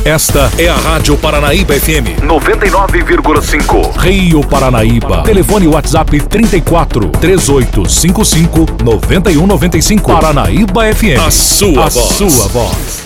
Esta 0.07 0.49
é 0.57 0.69
a 0.69 0.77
Rádio 0.77 1.19
Paranaíba 1.19 1.75
FM 1.75 2.23
99,5. 2.23 3.97
Rio 3.99 4.41
Paranaíba. 4.47 5.25
Telefone 5.25 5.67
WhatsApp 5.67 6.21
34 6.21 7.09
3855 7.09 8.85
9195. 8.85 10.13
Paranaíba 10.13 10.95
FM. 10.95 11.19
A 11.27 11.31
sua 11.33 11.87
A 11.87 11.89
voz. 11.89 11.95
sua 11.95 12.47
voz. 12.47 13.03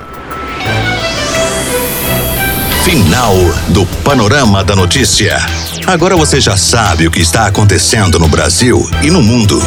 Final 2.84 3.36
do 3.70 3.86
Panorama 4.04 4.64
da 4.64 4.76
Notícia. 4.76 5.38
Agora 5.86 6.16
você 6.16 6.42
já 6.42 6.58
sabe 6.58 7.08
o 7.08 7.12
que 7.12 7.22
está 7.22 7.46
acontecendo 7.46 8.18
no 8.18 8.28
Brasil 8.28 8.90
e 9.04 9.12
no 9.12 9.22
mundo. 9.22 9.62